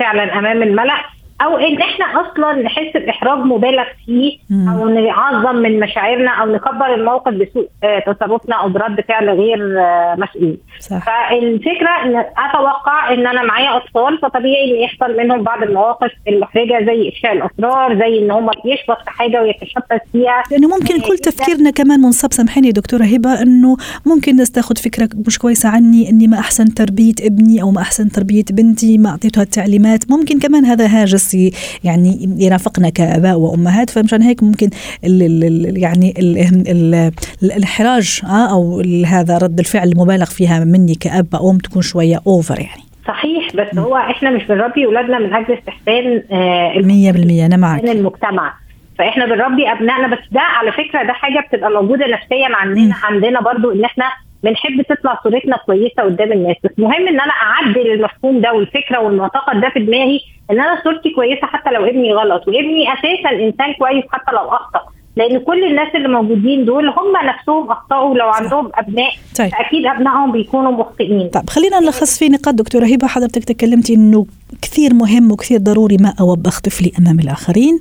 فعلا 0.00 0.38
أمام 0.38 0.62
الملأ. 0.62 1.00
أو 1.42 1.56
إن 1.56 1.82
إحنا 1.82 2.04
أصلا 2.04 2.62
نحس 2.62 2.92
بإحراج 2.94 3.38
مبالغ 3.38 3.84
فيه 4.06 4.38
أو 4.50 4.88
نعظم 4.88 5.56
من 5.56 5.80
مشاعرنا 5.80 6.30
أو 6.30 6.52
نكبر 6.52 6.94
الموقف 6.94 7.32
بسوء 7.32 7.68
آه، 7.84 7.98
تصرفنا 7.98 8.56
أو 8.56 8.68
برد 8.68 9.00
فعل 9.00 9.30
غير 9.30 9.80
آه، 9.80 10.16
مسؤول 10.18 10.56
صح. 10.78 10.98
فالفكرة 11.06 11.90
إن 12.04 12.16
أتوقع 12.16 13.12
إن 13.12 13.26
أنا 13.26 13.42
معايا 13.42 13.76
أطفال 13.76 14.18
فطبيعي 14.18 14.70
إن 14.70 14.82
يحصل 14.82 15.16
منهم 15.16 15.42
بعض 15.42 15.62
المواقف 15.62 16.10
المحرجة 16.28 16.84
زي 16.86 17.08
إفشاء 17.08 17.32
الأسرار 17.32 17.98
زي 17.98 18.18
إن 18.18 18.30
هم 18.30 18.50
يشبط 18.64 18.98
في 19.04 19.10
حاجة 19.10 19.42
ويتشبث 19.42 20.00
فيها. 20.12 20.42
لأنه 20.50 20.68
ممكن 20.68 20.94
آه، 20.94 21.08
كل 21.08 21.18
تفكيرنا 21.18 21.70
كمان 21.70 22.00
منصب. 22.00 22.32
سامحيني 22.32 22.72
دكتورة 22.72 23.04
هبة 23.04 23.42
إنه 23.42 23.76
ممكن 24.06 24.32
الناس 24.32 24.50
تاخذ 24.50 24.76
فكره 24.76 25.08
مش 25.26 25.38
كويسة 25.38 25.68
عني 25.68 26.10
إني 26.10 26.26
ما 26.26 26.38
أحسن 26.38 26.74
تربية 26.74 27.14
ابني 27.22 27.62
أو 27.62 27.70
ما 27.70 27.80
أحسن 27.80 28.08
تربية 28.08 28.44
بنتي 28.50 28.98
ما 28.98 29.10
أعطيتها 29.10 29.42
التعليمات. 29.42 30.10
ممكن 30.10 30.38
كمان 30.38 30.64
هذا 30.64 30.86
هاجس. 30.86 31.27
الشخص 31.34 31.58
يعني 31.84 32.34
يرافقنا 32.38 32.88
كآباء 32.88 33.38
وأمهات 33.38 33.90
فمشان 33.90 34.22
هيك 34.22 34.42
ممكن 34.42 34.70
ال 35.04 35.22
ال 35.44 35.78
يعني 35.82 36.14
ال 36.18 37.12
الإحراج 37.42 38.20
آه 38.24 38.52
أو 38.52 38.82
هذا 39.06 39.38
رد 39.38 39.58
الفعل 39.58 39.88
المبالغ 39.88 40.24
فيها 40.26 40.64
مني 40.64 40.94
كآب 40.94 41.26
أو 41.34 41.50
أم 41.50 41.58
تكون 41.58 41.82
شوية 41.82 42.20
اوفر 42.26 42.60
يعني. 42.60 42.82
صحيح 43.08 43.48
بس 43.56 43.74
م. 43.74 43.78
هو 43.78 43.96
إحنا 43.96 44.30
مش 44.30 44.44
بنربي 44.44 44.86
أولادنا 44.86 45.18
من 45.18 45.34
أجل 45.34 45.54
استحسان 45.58 46.22
آه 46.32 46.72
100% 46.72 47.44
أنا 47.46 47.56
معك. 47.56 47.84
المجتمع. 47.84 48.54
فإحنا 48.98 49.26
بنربي 49.26 49.72
أبنائنا 49.72 50.06
بس 50.08 50.18
ده 50.32 50.40
على 50.40 50.72
فكرة 50.72 51.02
ده 51.02 51.12
حاجة 51.12 51.46
بتبقى 51.48 51.70
موجودة 51.70 52.06
نفسيا 52.06 52.48
عندنا 52.56 52.94
عندنا 53.02 53.40
برضو 53.40 53.72
إن 53.72 53.84
إحنا 53.84 54.04
بنحب 54.44 54.82
تطلع 54.88 55.20
صورتنا 55.24 55.56
كويسة 55.66 56.02
قدام 56.02 56.32
الناس. 56.32 56.56
بس 56.64 56.70
مهم 56.78 57.08
إن 57.08 57.20
أنا 57.20 57.32
أعدل 57.32 57.92
المفهوم 57.92 58.40
ده 58.40 58.52
والفكرة 58.52 59.00
والمعتقد 59.00 59.60
ده 59.60 59.68
في 59.68 59.80
دماغي 59.80 60.20
إن 60.50 60.60
أنا 60.60 60.82
صورتي 60.84 61.10
كويسة 61.10 61.46
حتى 61.46 61.70
لو 61.70 61.84
ابني 61.84 62.12
غلط 62.12 62.48
وابني 62.48 62.92
أساسا 62.92 63.30
إنسان 63.30 63.72
كويس 63.78 64.04
حتى 64.12 64.32
لو 64.32 64.48
أخطأ. 64.48 64.80
لأن 65.16 65.38
كل 65.38 65.64
الناس 65.64 65.94
اللي 65.94 66.08
موجودين 66.08 66.64
دول 66.64 66.88
هم 66.88 67.12
نفسهم 67.26 67.70
أخطأوا 67.70 68.14
لو 68.14 68.28
عندهم 68.28 68.70
أبناء 68.74 69.10
طيب. 69.38 69.50
أكيد 69.54 69.86
أبنائهم 69.86 70.32
بيكونوا 70.32 70.72
مخطئين. 70.72 71.28
طيب 71.28 71.50
خلينا 71.50 71.80
نلخص 71.80 72.18
في 72.18 72.28
نقاط. 72.28 72.54
دكتورة 72.54 72.86
هبة 72.86 73.06
حضرتك 73.06 73.44
تكلمتي 73.44 73.94
إنه 73.94 74.26
كثير 74.62 74.94
مهم 74.94 75.32
وكثير 75.32 75.58
ضروري 75.58 75.96
ما 76.00 76.14
أوبخ 76.20 76.60
طفلي 76.60 76.92
أمام 76.98 77.20
الآخرين 77.20 77.80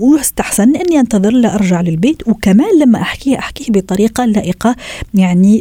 ويستحسن 0.00 0.76
إني 0.76 1.00
أنتظر 1.00 1.30
لأرجع 1.30 1.80
للبيت 1.80 2.28
وكمان 2.28 2.78
لما 2.82 3.00
احكيه 3.00 3.38
احكيه 3.38 3.72
بطريقة 3.72 4.24
لائقة 4.24 4.76
يعني 5.14 5.60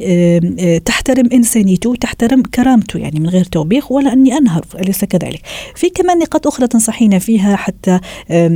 تحترم 0.86 1.30
إنسانيته 1.34 1.90
وتحترم 1.90 2.42
كرامته 2.42 3.00
يعني 3.00 3.20
من 3.20 3.30
غير 3.30 3.44
توبيخ 3.44 3.92
ولا 3.92 4.14
إني 4.14 4.38
أنهر 4.38 4.62
أليس 4.80 5.06
كذلك. 5.06 5.42
في 5.76 5.90
كمان 5.90 6.20
نقاط 6.20 6.48
أخرى 6.48 6.68
تنصحينا 6.68 7.20
فيها 7.20 7.56
حتى 7.56 8.00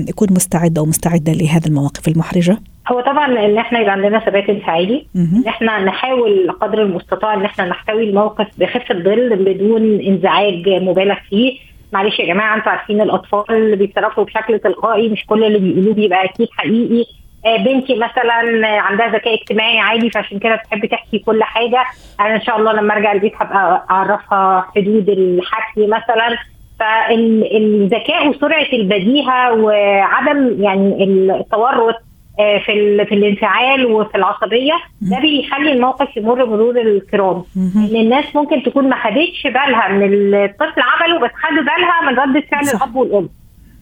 أكون 0.10 0.28
مستعدة 0.32 0.82
أو 0.82 0.86
مستعدة 0.86 1.32
لهذه 1.34 1.66
المواقف 1.68 2.08
المحرجة؟ 2.08 2.58
هو 2.92 3.02
طبعا 3.02 3.46
إن 3.46 3.58
إحنا 3.58 3.80
يبقى 3.80 3.92
عندنا 3.92 4.20
ثبات 4.26 4.50
انفعالي 4.50 5.06
إن 5.16 5.44
إحنا 5.48 5.84
نحاول 5.86 6.52
قدر 6.62 6.82
المستطاع 6.82 7.34
إن 7.34 7.46
إحنا 7.46 7.66
نحتوي 7.66 8.04
الموقف 8.10 8.48
بخفة 8.58 8.96
ظل 8.96 9.36
بدون 9.46 10.00
إنزعاج 10.02 10.70
مبالغ 10.70 11.16
فيه 11.30 11.71
معلش 11.91 12.19
يا 12.19 12.25
جماعة 12.25 12.55
أنتوا 12.55 12.71
عارفين 12.71 13.01
الأطفال 13.01 13.45
اللي 13.55 13.75
بيتصرفوا 13.75 14.24
بشكل 14.24 14.60
تلقائي 14.60 15.10
مش 15.10 15.25
كل 15.25 15.43
اللي 15.43 15.60
بيقولوه 15.60 15.93
بيبقى 15.93 16.25
أكيد 16.25 16.48
حقيقي. 16.57 17.05
آه، 17.45 17.57
بنتي 17.57 17.95
مثلا 17.95 18.67
عندها 18.67 19.07
ذكاء 19.07 19.33
اجتماعي 19.33 19.79
عالي 19.79 20.10
فعشان 20.10 20.39
كده 20.39 20.55
بتحب 20.55 20.86
تحكي 20.86 21.19
كل 21.19 21.43
حاجة. 21.43 21.83
أنا 22.19 22.36
إن 22.36 22.41
شاء 22.41 22.57
الله 22.60 22.74
لما 22.74 22.93
أرجع 22.93 23.12
البيت 23.12 23.33
هبقى 23.36 23.86
أعرفها 23.91 24.65
حدود 24.75 25.10
الحكي 25.10 25.88
مثلا. 25.88 26.38
فالذكاء 26.79 28.27
وسرعة 28.27 28.67
البديهة 28.74 29.53
وعدم 29.53 30.63
يعني 30.63 31.03
التورط 31.03 31.95
في 32.38 33.06
في 33.06 33.16
الانفعال 33.16 33.86
وفي 33.86 34.16
العصبية. 34.16 34.74
ده 35.02 35.20
بيخلي 35.20 35.72
الموقف 35.72 36.18
يمر 36.18 36.46
مرور 36.46 36.82
الكرام. 36.82 37.44
إن 37.58 37.96
الناس 37.96 38.36
ممكن 38.36 38.64
تكون 38.64 38.90
ما 38.90 38.96
خدتش 38.96 39.44
بالها 39.44 39.88
من 39.88 40.34
الطفل 40.36 40.82
عمله 40.82 41.20
بس 41.20 41.32
خدوا 41.34 41.64
بالها 41.64 42.02
من 42.12 42.20
رده 42.20 42.48
فعل 42.52 42.64
الأب 42.76 42.96
والأم. 42.96 43.30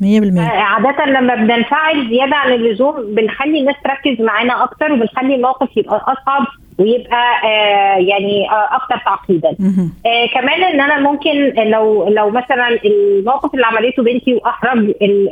100% 0.01 0.39
آه، 0.39 0.41
عادة 0.41 1.06
لما 1.06 1.36
بننفعل 1.36 2.10
زيادة 2.10 2.36
عن 2.36 2.53
اللزوم 2.53 3.15
بنخلي 3.15 3.60
الناس 3.60 3.75
تركز 3.84 4.22
معانا 4.22 4.63
أكتر 4.63 4.91
وبنخلي 4.94 5.36
الموقف 5.36 5.77
يبقى 5.77 5.96
أصعب 5.98 6.46
ويبقى 6.79 7.24
آه 7.44 7.98
يعني 7.98 8.50
آه 8.51 8.75
أكتر 8.75 8.98
تعقيدا. 9.06 9.50
آه 10.06 10.25
كمان 10.34 10.63
إن 10.63 10.82
أنا 10.82 11.00
ممكن 11.00 11.53
لو 11.72 12.10
لو 12.10 12.29
مثلا 12.29 12.68
الموقف 12.86 13.53
اللي 13.53 13.65
عملته 13.65 14.03
بنتي 14.03 14.34
وأحرج 14.34 14.77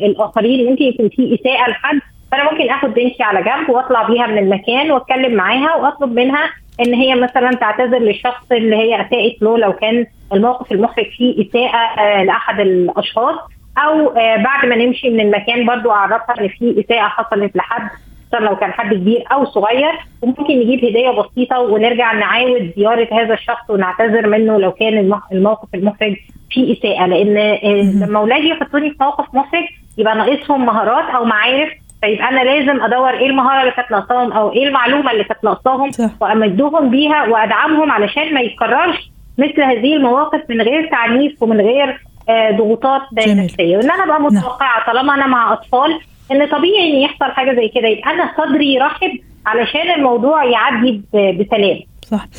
الآخرين 0.04 0.70
ممكن 0.70 0.84
يكون 0.86 1.10
فيه 1.10 1.36
إساءة 1.36 1.70
لحد 1.70 2.00
فأنا 2.32 2.52
ممكن 2.52 2.70
آخد 2.70 2.90
بنتي 2.90 3.24
على 3.24 3.44
جنب 3.44 3.70
وأطلع 3.70 4.04
بيها 4.04 4.28
من 4.28 4.38
المكان 4.38 4.92
وأتكلم 4.92 5.34
معاها 5.36 5.76
وأطلب 5.76 6.14
منها 6.20 6.50
إن 6.80 6.94
هي 6.94 7.16
مثلا 7.16 7.52
تعتذر 7.52 7.98
للشخص 8.00 8.52
اللي 8.52 8.76
هي 8.76 8.96
أساءت 8.96 9.42
له 9.42 9.58
لو 9.58 9.74
كان 9.74 10.06
الموقف 10.34 10.72
المحرج 10.72 11.06
فيه 11.18 11.50
إساءة 11.50 12.00
آه 12.00 12.24
لأحد 12.24 12.60
الأشخاص 12.60 13.36
أو 13.78 14.10
آه 14.10 14.36
بعد 14.36 14.66
ما 14.66 14.76
نمشي 14.76 15.10
من 15.10 15.20
المكان 15.20 15.66
برضو 15.66 15.92
أعرفها 15.92 16.42
إن 16.42 16.48
في 16.48 16.84
إساءة 16.86 17.08
حصلت 17.08 17.56
لحد 17.56 17.90
لو 18.34 18.56
كان 18.56 18.72
حد 18.72 18.94
كبير 18.94 19.24
أو 19.32 19.46
صغير 19.46 19.92
وممكن 20.22 20.44
نجيب 20.60 20.86
هدية 20.86 21.10
بسيطة 21.10 21.60
ونرجع 21.60 22.14
نعاود 22.14 22.74
زيارة 22.78 23.08
هذا 23.12 23.34
الشخص 23.34 23.70
ونعتذر 23.70 24.28
منه 24.28 24.58
لو 24.60 24.72
كان 24.72 25.12
الموقف 25.32 25.68
المحرج 25.76 26.16
فيه 26.52 26.74
إساءة 26.74 27.06
لأن 27.06 27.38
آه، 27.38 28.06
لما 28.06 28.20
أولادي 28.20 28.48
يحطوني 28.50 28.90
في 28.90 28.96
موقف 29.02 29.36
محرج 29.36 29.64
يبقى 29.98 30.16
ناقصهم 30.16 30.66
مهارات 30.66 31.16
أو 31.16 31.26
معارف 31.26 31.70
فيبقى 32.02 32.30
أنا 32.30 32.40
لازم 32.44 32.84
أدور 32.84 33.10
إيه 33.10 33.28
المهارة 33.28 33.62
اللي 33.62 33.72
كانت 33.72 33.92
ناقصاهم 33.92 34.32
أو 34.34 34.52
إيه 34.54 34.68
المعلومة 34.68 35.12
اللي 35.12 35.24
كانت 35.24 35.44
ناقصاهم 35.44 35.92
وأمدهم 36.22 36.90
بيها 36.90 37.24
وأدعمهم 37.28 37.92
علشان 37.92 38.34
ما 38.34 38.42
يتكررش 38.42 39.12
مثل 39.38 39.62
هذه 39.62 39.96
المواقف 39.96 40.42
من 40.50 40.62
غير 40.62 40.90
تعنيف 40.92 41.44
ومن 41.44 41.62
غير 41.62 42.00
آه 42.30 42.52
ضغوطات 42.52 43.02
نفسيه 43.44 43.78
وإن 43.78 43.92
أنا 43.92 44.04
أبقى 44.04 44.20
نعم. 44.20 44.26
متوقعة 44.26 44.86
طالما 44.86 45.14
أنا 45.14 45.28
مع 45.28 45.54
أطفال 45.54 46.00
إن 46.32 46.46
طبيعي 46.48 46.92
إن 46.94 46.96
يحصل 46.96 47.26
حاجة 47.32 47.56
زي 47.56 47.68
كده 47.68 47.88
يبقى 47.88 48.12
أنا 48.12 48.32
صدري 48.38 48.78
رحب 48.78 49.12
علشان 49.46 49.92
الموضوع 49.96 50.44
يعدي 50.46 51.02
بسلام. 51.14 51.80
صح. 52.12 52.30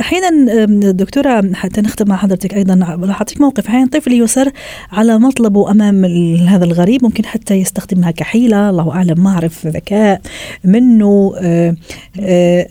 أحيانا 0.00 0.64
دكتورة 0.90 1.52
حتى 1.54 1.80
نختم 1.80 2.08
مع 2.08 2.16
حضرتك 2.16 2.54
أيضا 2.54 2.74
راح 3.02 3.16
اعطيك 3.16 3.40
موقف. 3.40 3.66
أحيانا 3.66 3.86
طفل 3.86 4.12
يصر 4.12 4.48
على 4.92 5.18
مطلبه 5.18 5.70
أمام 5.70 6.04
هذا 6.48 6.64
الغريب 6.64 7.04
ممكن 7.04 7.24
حتى 7.24 7.54
يستخدمها 7.54 8.10
كحيلة. 8.10 8.70
الله 8.70 8.92
أعلم 8.92 9.24
ما 9.24 9.30
أعرف 9.30 9.66
ذكاء 9.66 10.20
منه. 10.64 11.32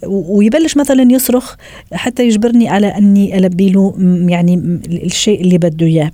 ويبلش 0.08 0.78
مثلا 0.78 1.12
يصرخ 1.12 1.56
حتى 1.94 2.28
يجبرني 2.28 2.70
على 2.70 2.88
أني 2.88 3.38
ألبي 3.38 3.70
له 3.70 3.94
يعني 4.28 4.80
الشيء 4.88 5.42
اللي 5.42 5.58
بده 5.58 5.86
إياه. 5.86 6.12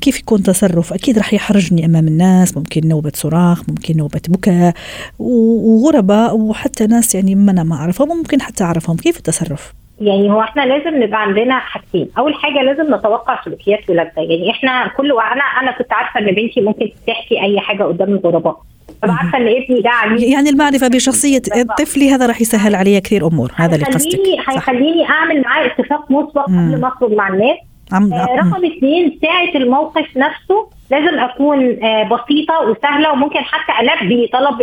كيف 0.00 0.18
يكون 0.20 0.42
تصرف؟ 0.42 0.92
أكيد 0.92 1.18
راح 1.18 1.34
يحرجني 1.34 1.86
أمام 1.86 2.08
الناس. 2.08 2.56
ممكن 2.56 2.88
نوبة 2.88 3.12
صراخ 3.14 3.62
ممكن 3.68 3.96
نوبة 3.96 4.20
بكاء 4.28 4.74
وغرباء 5.18 6.36
وحتى 6.36 6.86
ناس 6.86 7.14
يعني 7.14 7.34
ما 7.34 7.50
أنا 7.50 7.62
ما 7.62 7.74
أعرفهم 7.76 8.08
ممكن 8.08 8.42
حتى 8.42 8.64
أعرفهم. 8.64 8.96
كيف 8.96 9.15
التصرف. 9.16 9.72
يعني 10.00 10.30
هو 10.30 10.40
إحنا 10.40 10.62
لازم 10.62 11.02
نبقى 11.02 11.22
عندنا 11.22 11.58
حاجتين. 11.58 12.08
أول 12.18 12.34
حاجة 12.34 12.62
لازم 12.62 12.94
نتوقع 12.94 13.44
سلوكيات 13.44 13.90
ولادنا 13.90 14.22
يعني 14.22 14.50
إحنا 14.50 14.90
كل 14.96 15.10
أنا 15.10 15.42
أنا 15.42 15.78
كنت 15.78 15.92
عارفة 15.92 16.20
إن 16.20 16.26
بنتي 16.26 16.60
ممكن 16.60 16.90
تحكي 17.06 17.42
أي 17.42 17.60
حاجة 17.60 17.82
قدام 17.82 18.08
الغرباء. 18.08 18.56
فبقى 19.02 19.14
عارفة 19.14 19.38
إن 19.38 19.48
ابني 19.48 19.80
ده 19.80 19.90
عنيف 19.90 20.22
يعني 20.22 20.50
المعرفة 20.50 20.88
بشخصية 20.88 21.42
طفلي 21.78 22.10
هذا 22.10 22.26
راح 22.26 22.40
يسهل 22.40 22.74
علي 22.74 23.00
كثير 23.00 23.26
أمور. 23.26 23.52
هذا 23.54 23.74
اللي 23.74 23.86
قصدك. 23.86 24.20
هيخليني 24.48 25.08
أعمل 25.08 25.42
معاه 25.42 25.66
اتفاق 25.66 26.10
مسبق 26.10 26.44
قبل 26.44 26.80
ما 26.80 26.88
أخرج 26.88 27.12
مع 27.12 27.28
الناس. 27.28 27.56
عم 27.92 28.12
آه 28.12 28.24
رقم 28.24 28.64
اثنين 28.64 29.18
ساعة 29.22 29.62
الموقف 29.62 30.16
نفسه 30.16 30.68
لازم 30.90 31.18
أكون 31.18 31.84
آه 31.84 32.02
بسيطة 32.02 32.60
وسهلة 32.70 33.12
وممكن 33.12 33.38
حتى 33.38 34.02
البي 34.02 34.26
طلب 34.32 34.62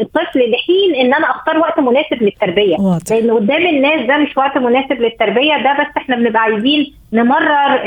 الطفل 0.00 0.40
لحين 0.50 0.94
إن 1.00 1.14
أنا 1.14 1.30
أختار 1.30 1.58
وقت 1.58 1.80
مناسب 1.80 2.22
للتربية 2.22 2.76
واضح. 2.78 3.10
لأن 3.16 3.30
قدام 3.30 3.66
الناس 3.66 4.06
ده 4.06 4.18
مش 4.18 4.36
وقت 4.36 4.58
مناسب 4.58 4.92
للتربية 5.00 5.54
ده 5.64 5.72
بس 5.80 5.96
إحنا 5.96 6.16
بنبقى 6.16 6.42
عايزين 6.42 6.92
نمرر 7.12 7.82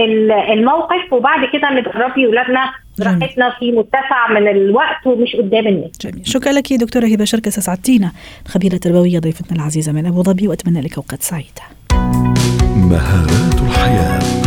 الموقف 0.53 1.13
وبعد 1.13 1.45
كده 1.53 1.69
نجربي 1.73 2.27
ولادنا 2.27 2.71
براحتنا 2.99 3.53
في 3.59 3.71
متسع 3.71 4.31
من 4.31 4.47
الوقت 4.47 5.07
ومش 5.07 5.35
قدام 5.35 5.67
الناس. 5.67 5.91
جميل، 6.01 6.27
شكرا 6.27 6.51
لك 6.51 6.73
دكتورة 6.73 7.05
هبة 7.05 7.25
شركة 7.25 7.51
سعدتينا 7.51 8.11
خبيره 8.47 8.77
تربويه 8.77 9.19
ضيفتنا 9.19 9.57
العزيزة 9.57 9.91
من 9.91 10.05
أبو 10.05 10.23
ظبي 10.23 10.47
وأتمنى 10.47 10.81
لك 10.81 10.97
أوقات 10.97 11.21
سعيدة. 11.21 11.63
مهارات 12.75 13.61
الحياة 13.67 14.38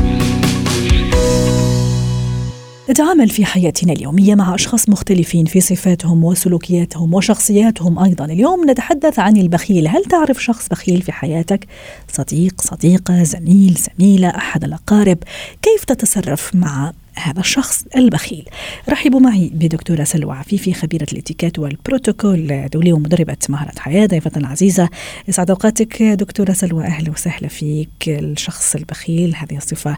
نتعامل 2.91 3.29
في 3.29 3.45
حياتنا 3.45 3.93
اليومية 3.93 4.35
مع 4.35 4.55
أشخاص 4.55 4.89
مختلفين 4.89 5.45
في 5.45 5.61
صفاتهم 5.61 6.25
وسلوكياتهم 6.25 7.15
وشخصياتهم 7.15 7.99
أيضا. 7.99 8.25
اليوم 8.25 8.71
نتحدث 8.71 9.19
عن 9.19 9.37
البخيل. 9.37 9.89
هل 9.89 10.05
تعرف 10.05 10.45
شخص 10.45 10.69
بخيل 10.69 11.03
في 11.03 11.13
حياتك؟ 11.13 11.67
صديق 12.09 12.61
صديقة 12.61 13.23
زميل 13.23 13.79
زميلة 13.99 14.29
أحد 14.29 14.65
الأقارب. 14.65 15.19
كيف 15.63 15.85
تتصرف 15.85 16.55
مع 16.55 16.93
هذا 17.15 17.41
الشخص 17.41 17.85
البخيل. 17.97 18.49
رحبوا 18.89 19.21
معي 19.21 19.51
بدكتورة 19.55 20.05
سلوى 20.05 20.37
عفيفي 20.37 20.75
خبيرة 20.75 21.07
الإتيكيت 21.13 21.59
والبروتوكول 21.59 22.69
دولية 22.73 22.93
ومدربة 22.93 23.37
مهارة 23.49 23.73
حياة 23.79 24.07
ضيفتنا 24.07 24.47
العزيزة 24.47 24.89
يسعد 25.29 25.51
أوقاتك 25.51 26.03
دكتورة 26.03 26.53
سلوى 26.53 26.85
أهلا 26.85 27.11
وسهلا 27.11 27.49
فيك 27.49 27.89
الشخص 28.09 28.75
البخيل. 28.75 29.35
هذه 29.37 29.57
الصفة 29.57 29.97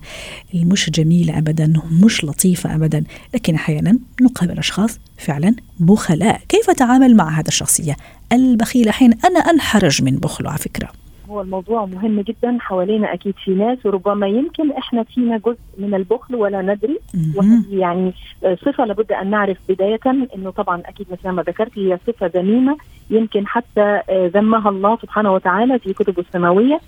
المش 0.54 0.90
جميلة 0.90 1.38
أبدا 1.38 1.72
مش 2.04 2.24
لطيفة 2.24 2.74
أبدا 2.74 3.04
لكن 3.34 3.54
أحيانا 3.54 3.98
نقابل 4.20 4.58
أشخاص 4.58 4.98
فعلا 5.18 5.54
بخلاء. 5.80 6.40
كيف 6.48 6.70
أتعامل 6.70 7.16
مع 7.16 7.38
هذا 7.40 7.48
الشخصية 7.48 7.96
البخيلة 8.32 8.92
حين 8.92 9.12
أنا 9.24 9.38
أنحرج 9.38 10.02
من 10.02 10.16
بخله 10.16 10.50
على 10.50 10.58
فكرة. 10.58 11.03
هو 11.30 11.40
الموضوع 11.40 11.84
مهم 11.86 12.20
جدا 12.20 12.56
حوالينا 12.60 13.12
أكيد 13.14 13.34
في 13.44 13.50
ناس 13.50 13.86
وربما 13.86 14.26
يمكن 14.26 14.72
إحنا 14.72 15.02
فينا 15.02 15.38
جزء 15.38 15.58
من 15.78 15.94
البخل 15.94 16.34
ولا 16.36 16.62
ندري. 16.62 16.98
وهذه 17.36 17.78
يعني 17.78 18.12
صفة 18.44 18.84
لابد 18.84 19.12
أن 19.12 19.30
نعرف 19.30 19.58
بداية 19.68 20.00
إنه 20.36 20.50
طبعا 20.50 20.82
أكيد 20.86 21.06
مثل 21.10 21.28
ما 21.28 21.42
ذكرت 21.42 21.78
هي 21.78 21.98
صفة 22.06 22.30
ذميمة 22.34 22.76
يمكن 23.10 23.46
حتى 23.46 24.00
ذمها 24.10 24.68
الله 24.70 24.96
سبحانه 25.02 25.32
وتعالى 25.32 25.78
في 25.78 25.92
كتبه 25.92 26.22
السماوية 26.22 26.80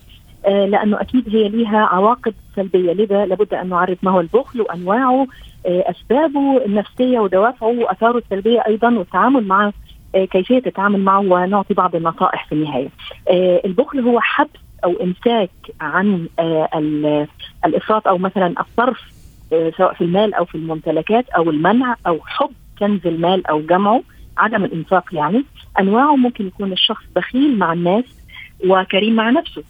لأنه 0.47 1.01
أكيد 1.01 1.37
هي 1.37 1.49
ليها 1.49 1.79
عواقب 1.79 2.35
سلبية. 2.57 2.93
لذا 2.93 3.27
لابد 3.27 3.55
أن 3.55 3.69
نعرف 3.69 3.99
ما 4.03 4.11
هو 4.11 4.21
البخل 4.21 4.61
وأنواعه 4.61 5.27
أسبابه 5.67 6.65
النفسية 6.65 7.19
ودوافعه 7.19 7.69
وآثاره 7.79 8.19
السلبية 8.19 8.61
أيضا 8.67 8.99
والتعامل 8.99 9.47
معه 9.47 9.73
كيفية 10.15 10.63
التعامل 10.67 11.01
معه 11.01 11.19
ونعطي 11.19 11.75
بعض 11.75 11.97
النصائح 11.97 12.47
في 12.47 12.53
النهاية. 12.53 12.89
البخل 13.65 14.01
هو 14.01 14.21
حبس 14.21 14.61
أو 14.85 14.93
إمساك 15.03 15.51
عن 15.81 16.29
الإفراط 17.65 18.09
أو 18.09 18.19
مثلا 18.19 18.55
الصرف 18.61 19.01
سواء 19.51 19.95
في 19.95 20.01
المال 20.01 20.35
أو 20.35 20.45
في 20.45 20.55
الممتلكات 20.55 21.29
أو 21.29 21.51
المنع 21.51 21.97
أو 22.07 22.21
حب 22.27 22.51
كنز 22.79 23.07
المال 23.07 23.47
أو 23.47 23.61
جمعه 23.61 24.03
عدم 24.39 24.65
الإنفاق 24.65 25.05
يعني. 25.13 25.45
أنواعه 25.81 26.17
ممكن 26.17 26.47
يكون 26.47 26.73
الشخص 26.73 27.05
بخيل 27.17 27.59
مع 27.59 27.73
الناس 27.73 28.05
وكريم 28.67 29.15
مع 29.15 29.31
نفسه. 29.31 29.63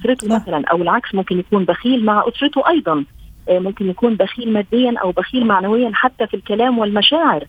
أسرته 0.00 0.34
مثلا 0.34 0.64
أو 0.66 0.82
العكس 0.82 1.14
ممكن 1.14 1.38
يكون 1.38 1.64
بخيل 1.64 2.04
مع 2.04 2.24
أسرته 2.28 2.68
أيضا. 2.68 3.04
ممكن 3.50 3.90
يكون 3.90 4.14
بخيل 4.14 4.52
ماديا 4.52 4.94
أو 5.02 5.10
بخيل 5.10 5.46
معنويا 5.46 5.90
حتى 5.94 6.26
في 6.26 6.34
الكلام 6.34 6.78
والمشاعر. 6.78 7.44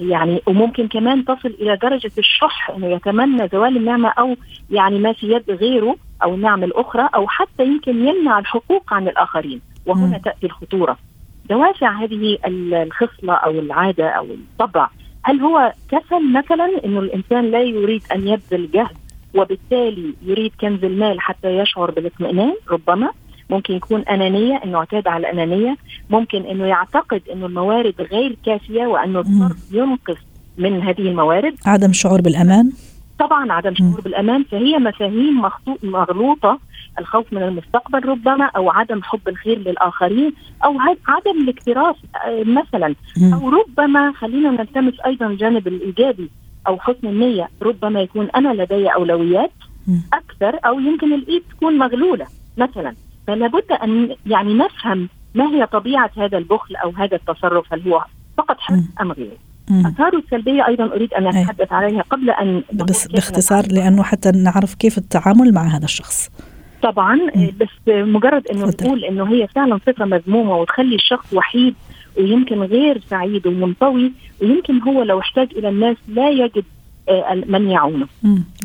يعني 0.00 0.42
وممكن 0.46 0.88
كمان 0.88 1.24
تصل 1.24 1.48
إلى 1.60 1.76
درجة 1.76 2.10
الشح 2.18 2.70
إنه 2.70 2.86
يتمنى 2.86 3.48
زوال 3.48 3.76
النعمة 3.76 4.08
أو 4.08 4.36
يعني 4.70 4.98
ما 4.98 5.12
في 5.12 5.32
يد 5.32 5.50
غيره 5.50 5.96
أو 6.22 6.34
النعمه 6.34 6.64
الأخرى 6.64 7.08
أو 7.14 7.28
حتى 7.28 7.64
يمكن 7.64 8.08
يمنع 8.08 8.38
الحقوق 8.38 8.92
عن 8.92 9.08
الآخرين. 9.08 9.60
وهنا. 9.86 10.18
تأتي 10.18 10.46
الخطورة. 10.46 10.96
دوافع 11.50 11.92
هذه 11.92 12.38
الخصلة 12.46 13.34
أو 13.34 13.50
العادة 13.50 14.08
أو 14.08 14.24
الطبع. 14.24 14.88
هل 15.22 15.40
هو 15.40 15.72
كسل 15.88 16.32
مثلا 16.32 16.70
إنه 16.84 17.00
الإنسان 17.00 17.50
لا 17.50 17.60
يريد 17.60 18.02
أن 18.14 18.28
يبذل 18.28 18.70
جهد 18.70 18.96
وبالتالي 19.34 20.14
يريد 20.22 20.52
كنز 20.60 20.84
المال 20.84 21.20
حتى 21.20 21.48
يشعر 21.58 21.90
بالاطمئنان؟ 21.90 22.54
ربما. 22.70 23.10
ممكن 23.50 23.74
يكون 23.74 24.00
أنانية 24.00 24.60
أنه 24.64 24.78
اعتاد 24.78 25.08
على 25.08 25.20
الأنانية. 25.30 25.76
ممكن 26.10 26.42
أنه 26.42 26.66
يعتقد 26.66 27.22
أنه 27.32 27.46
الموارد 27.46 27.94
غير 28.00 28.36
كافية 28.46 28.86
وأنه 28.86 29.20
الصرف 29.20 29.72
ينقص 29.72 30.18
من 30.58 30.82
هذه 30.82 31.00
الموارد. 31.00 31.54
عدم 31.66 31.92
شعور 31.92 32.20
بالأمان؟ 32.20 32.72
طبعا 33.18 33.52
عدم 33.52 33.74
شعور 33.74 34.00
بالأمان. 34.00 34.44
فهي 34.44 34.78
مفاهيم 34.78 35.42
مغلوطة 35.82 36.58
الخوف 36.98 37.32
من 37.32 37.42
المستقبل 37.42 38.08
ربما 38.08 38.44
أو 38.56 38.70
عدم 38.70 39.02
حب 39.02 39.28
الخير 39.28 39.58
للآخرين 39.58 40.32
أو 40.64 40.78
عدم 41.08 41.42
الاكتراث 41.42 41.96
مثلا. 42.44 42.94
أو 43.34 43.48
ربما 43.48 44.12
خلينا 44.12 44.50
نلتمس 44.50 44.94
أيضا 45.06 45.26
الجانب 45.26 45.68
الإيجابي 45.68 46.30
أو 46.66 46.78
حسن 46.78 47.08
النية. 47.08 47.48
ربما 47.62 48.00
يكون 48.00 48.28
أنا 48.36 48.62
لدي 48.62 48.88
أولويات 48.88 49.52
أكثر 50.12 50.58
أو 50.66 50.80
يمكن 50.80 51.12
الإيد 51.12 51.42
تكون 51.50 51.78
مغلولة 51.78 52.26
مثلا. 52.56 52.94
فلا 53.26 53.46
بد 53.46 53.72
أن 53.72 54.16
يعني 54.26 54.54
نفهم 54.54 55.08
ما 55.34 55.44
هي 55.46 55.66
طبيعة 55.66 56.10
هذا 56.16 56.38
البخل 56.38 56.76
أو 56.76 56.90
هذا 56.90 57.16
التصرف 57.16 57.72
هل 57.72 57.92
هو 57.92 58.04
فقط 58.38 58.60
حرص 58.60 58.82
أم 59.00 59.12
غيره؟ 59.12 59.36
آثاره 59.70 60.18
السلبية 60.18 60.66
أيضا 60.66 60.84
أريد 60.84 61.14
أن 61.14 61.26
أتحدث 61.26 61.72
عليها 61.72 62.02
قبل 62.02 62.30
أن 62.30 62.62
بس 62.72 63.06
باختصار 63.06 63.66
لأنه 63.72 64.02
حتى 64.02 64.30
نعرف 64.30 64.74
كيف 64.74 64.98
التعامل 64.98 65.54
مع 65.54 65.62
هذا 65.62 65.84
الشخص. 65.84 66.30
طبعا 66.82 67.14
مم. 67.14 67.50
بس 67.60 67.68
مجرد 67.88 68.46
إنه 68.48 68.66
نقول 68.66 69.04
إنه 69.04 69.32
هي 69.34 69.46
فعلا 69.46 69.78
صفة 69.86 70.04
مذمومة 70.04 70.56
وتخلي 70.56 70.94
الشخص 70.94 71.34
وحيد 71.34 71.74
ويمكن 72.18 72.62
غير 72.62 73.00
سعيد 73.10 73.46
ومنطوي 73.46 74.12
ويمكن 74.42 74.82
هو 74.82 75.02
لو 75.02 75.20
احتاج 75.20 75.48
إلى 75.56 75.68
الناس 75.68 75.96
لا 76.08 76.30
يجد 76.30 76.64
من 77.48 77.70
يعونه. 77.70 78.06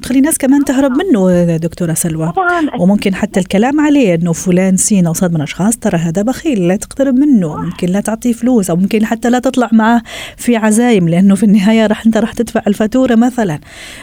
تخلي 0.02 0.20
الناس 0.20 0.38
كمان 0.38 0.66
تهرب 0.66 0.92
منه 0.92 1.58
دكتورة 1.58 1.94
سلوى. 1.94 2.32
طبعا 2.32 2.70
وممكن 2.80 3.16
حتى 3.16 3.40
الكلام 3.40 3.80
عليه 3.80 4.16
إنه 4.16 4.34
فلان 4.34 4.78
سين 4.78 5.08
وصاد 5.08 5.34
من 5.34 5.42
أشخاص 5.42 5.78
ترى 5.78 5.98
هذا 5.98 6.22
بخيل 6.22 6.68
لا 6.68 6.76
تقترب 6.76 7.16
منه. 7.16 7.56
ممكن 7.56 7.88
لا 7.88 8.00
تعطيه 8.00 8.34
فلوس 8.34 8.70
أو 8.70 8.76
ممكن 8.76 9.06
حتى 9.06 9.30
لا 9.30 9.40
تطلع 9.40 9.70
معه 9.72 10.02
في 10.38 10.56
عزايم 10.56 11.10
لأنه 11.10 11.36
في 11.36 11.44
النهاية 11.44 11.88
راح 11.88 12.06
أنت 12.06 12.18
راح 12.18 12.34
تدفع 12.34 12.62
الفاتورة 12.68 13.16
مثلا. 13.16 13.60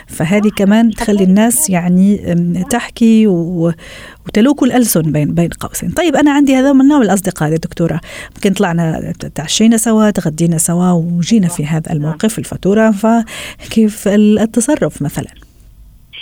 فهذه 0.06 0.48
كمان 0.56 0.90
تخلي 0.90 1.24
الناس 1.24 1.70
يعني 1.70 2.34
تحكي 2.70 3.26
و... 3.26 3.72
وتلوك 4.26 4.62
الألسن 4.62 5.02
بين 5.02 5.34
بين 5.34 5.48
قوسين. 5.60 5.90
طيب 5.90 6.16
أنا 6.16 6.30
عندي 6.32 6.56
هذا 6.56 6.72
من 6.72 6.88
نوع 6.88 7.02
الأصدقاء 7.02 7.52
يا 7.52 7.56
دكتورة. 7.56 8.00
ممكن 8.34 8.52
طلعنا 8.52 9.12
تعشينا 9.34 9.76
سوا 9.76 10.10
تغدينا 10.10 10.58
سوا 10.58 10.90
وجينا 10.90 11.48
في 11.48 11.66
هذا 11.66 11.92
الموقف 11.92 12.38
الفاتورة. 12.38 12.90
فكيف 12.90 14.08
التصرف 14.38 15.02
مثلا. 15.02 15.30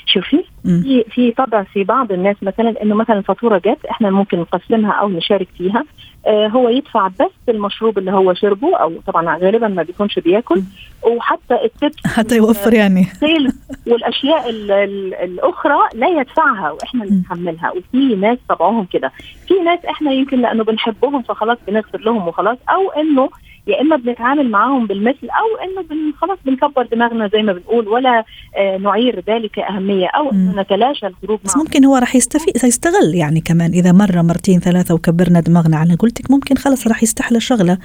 شوفي. 0.06 0.44
في 0.64 1.04
في 1.10 1.30
طبع 1.32 1.62
في 1.62 1.84
بعض 1.84 2.12
الناس 2.12 2.36
مثلا 2.42 2.82
إنه 2.82 2.94
مثلا 2.94 3.20
فاتورة 3.22 3.58
جت 3.58 3.84
إحنا 3.90 4.10
ممكن 4.10 4.38
نقسمها 4.38 4.92
أو 4.92 5.08
نشارك 5.08 5.48
فيها. 5.58 5.84
آه 6.26 6.46
هو 6.46 6.68
يدفع 6.68 7.08
بس 7.08 7.30
المشروب 7.48 7.98
اللي 7.98 8.12
هو 8.12 8.34
شربه 8.34 8.76
أو 8.76 8.92
طبعا 9.06 9.38
غالبا 9.38 9.68
ما 9.68 9.82
بيكونش 9.82 10.18
بياكل. 10.18 10.62
وحتى 11.02 11.54
التبس 11.64 12.06
حتى 12.16 12.36
يوفر 12.36 12.74
يعني. 12.74 13.06
والأشياء 13.86 14.50
ال 14.50 14.70
ال 14.70 15.14
الأخرى 15.14 15.78
لا 15.94 16.08
يدفعها 16.08 16.70
وإحنا 16.70 17.04
اللي 17.04 17.14
م. 17.14 17.18
نتحملها 17.18 17.70
وفي 17.70 18.14
ناس 18.16 18.38
طبعهم 18.48 18.84
كده. 18.84 19.12
في 19.48 19.54
ناس 19.54 19.84
إحنا 19.84 20.12
يمكن 20.12 20.40
لأنه 20.40 20.64
بنحبهم 20.64 21.22
فخلاص 21.22 21.58
بنغفر 21.66 22.00
لهم 22.00 22.28
وخلاص 22.28 22.58
أو 22.68 22.90
إنه 22.90 23.28
يا 23.66 23.80
إما 23.80 23.96
بنتعامل 23.96 24.50
معاهم 24.50 24.86
بالمثل 24.86 25.28
أو 25.28 25.64
إنه 25.64 26.12
خلاص 26.20 26.38
بنكبر 26.44 26.86
دماغنا 26.92 27.28
زي 27.28 27.42
ما 27.42 27.52
بنقول 27.52 27.88
ولا 27.88 28.24
آه 28.56 28.76
نعير 28.76 29.22
ذلك 29.28 29.58
أهمية 29.58 30.06
أو. 30.06 30.32
إنه 30.32 30.60
نتلاشى 30.60 31.06
الخروج 31.06 31.38
بس 31.44 31.56
معهم 31.56 31.66
ممكن 31.66 31.84
هو 31.84 31.96
راح 31.96 32.16
يستفيد 32.16 32.56
سيستغل 32.56 33.14
يعني 33.14 33.40
كمان. 33.40 33.70
إذا 33.72 33.92
مرة 33.92 34.22
مرتين 34.22 34.60
ثلاثة 34.60 34.94
وكبرنا 34.94 35.40
دماغنا 35.40 35.76
على 35.76 35.94
قلتك 35.94 36.30
ممكن 36.30 36.56
خلص 36.56 36.86
راح 36.86 37.02
يستحلى 37.02 37.40
شغلة 37.40 37.78